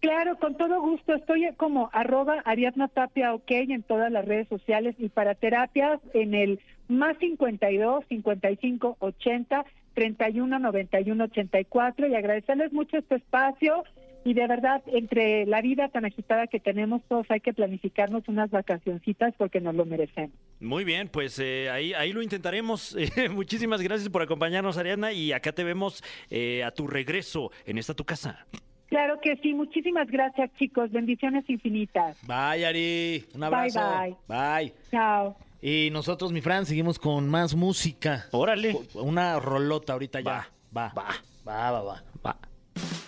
[0.00, 1.14] Claro, con todo gusto.
[1.14, 6.34] Estoy como arroba Ariadna Tapia OK en todas las redes sociales y para terapias en
[6.34, 9.64] el más 52 55 80
[9.94, 13.84] 31 91 84 y agradecerles mucho este espacio
[14.26, 18.50] y de verdad entre la vida tan agitada que tenemos todos hay que planificarnos unas
[18.50, 20.32] vacacioncitas porque nos lo merecemos.
[20.58, 22.96] Muy bien, pues eh, ahí, ahí lo intentaremos.
[23.16, 27.78] Eh, muchísimas gracias por acompañarnos, Ariadna, y acá te vemos eh, a tu regreso en
[27.78, 28.46] esta tu casa.
[28.88, 32.18] Claro que sí, muchísimas gracias chicos, bendiciones infinitas.
[32.26, 33.24] Bye, Ari.
[33.34, 33.80] Un abrazo.
[33.80, 34.16] bye.
[34.26, 34.74] Bye.
[34.90, 35.36] Chao.
[35.62, 38.26] Y nosotros, mi Fran, seguimos con más música.
[38.32, 38.76] Órale.
[38.94, 40.48] Una rolota ahorita ya.
[40.76, 40.92] Va.
[40.96, 41.14] Va.
[41.46, 42.02] Va, va, va.
[42.26, 42.38] Va.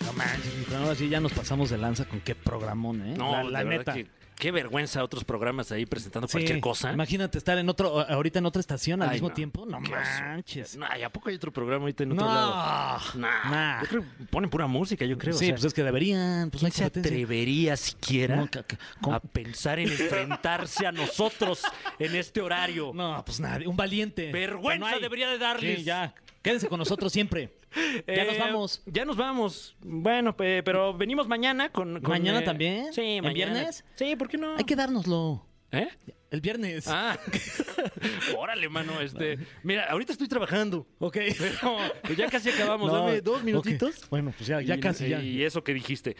[0.05, 3.13] No manches, ahora sí ya nos pasamos de lanza con qué programón, ¿eh?
[3.17, 3.93] No, la, neta.
[3.93, 6.93] que- qué vergüenza otros programas ahí presentando Sí, cualquier cosa.
[6.93, 9.33] Imagínate estar en otro, ahorita en otra estación al Ay, mismo no.
[9.35, 9.65] tiempo.
[9.65, 10.77] No Qué manches.
[10.77, 12.33] No, ¿y ¿a poco hay otro programa ahorita en otro No.
[12.33, 13.01] lado?
[13.15, 13.81] Nah, Nah.
[13.81, 15.35] Yo creo que ponen pura música, yo creo.
[15.35, 16.49] o sí, sea, pues es que deberían.
[16.51, 18.47] Pues ¿Quién se atrevería siquiera
[19.01, 21.61] No, a pensar en enfrentarse a nosotros
[21.99, 22.91] en este horario?
[22.95, 23.67] No, pues nadie.
[23.67, 24.31] Un valiente.
[24.31, 25.79] Vergüenza no debería de darles.
[25.79, 26.15] Sí, ya.
[26.41, 27.58] Quédense con nosotros siempre.
[28.07, 28.81] Ya nos Eh, vamos.
[28.85, 29.75] Ya nos vamos.
[29.81, 32.01] Bueno, pe- pero venimos mañana con...
[32.01, 32.93] con, ¿Mañana eh, también?
[32.93, 33.53] Sí, ¿En mañana.
[33.53, 33.85] viernes?
[33.95, 34.55] Sí, ¿por qué no?
[34.57, 35.45] Hay que dárnoslo.
[35.71, 35.87] ¿Eh?
[36.31, 36.87] El viernes.
[36.87, 37.17] Ah,
[38.37, 39.37] órale, mano, este...
[39.63, 40.87] Mira, ahorita estoy trabajando.
[40.99, 41.17] Ok.
[41.37, 42.91] Pero pues ya casi acabamos.
[42.91, 44.07] No, Dame dos minutitos.
[44.09, 45.21] Bueno, pues ya, ya Y- casi ya.
[45.21, 46.15] Y eso que dijiste.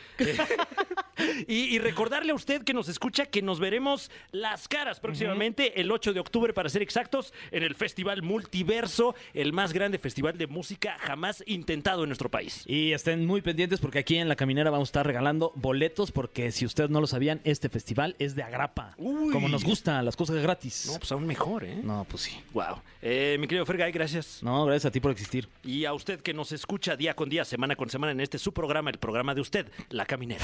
[1.48, 5.92] Y, y recordarle a usted que nos escucha que nos veremos las caras próximamente, el
[5.92, 10.48] 8 de octubre para ser exactos, en el Festival Multiverso, el más grande festival de
[10.48, 12.64] música jamás intentado en nuestro país.
[12.66, 16.52] Y estén muy pendientes porque aquí en La Caminera vamos a estar regalando boletos porque
[16.52, 18.94] si ustedes no lo sabían, este festival es de agrapa.
[18.98, 19.32] Uy.
[19.32, 20.88] Como nos gustan las cosas gratis.
[20.88, 21.80] No, pues aún mejor, ¿eh?
[21.84, 22.40] No, pues sí.
[22.54, 22.82] Wow.
[23.02, 24.42] Eh, mi querido Fergay, gracias.
[24.44, 25.48] No, gracias a ti por existir.
[25.64, 28.54] Y a usted que nos escucha día con día, semana con semana en este su
[28.54, 30.44] programa, el programa de usted, La Caminera.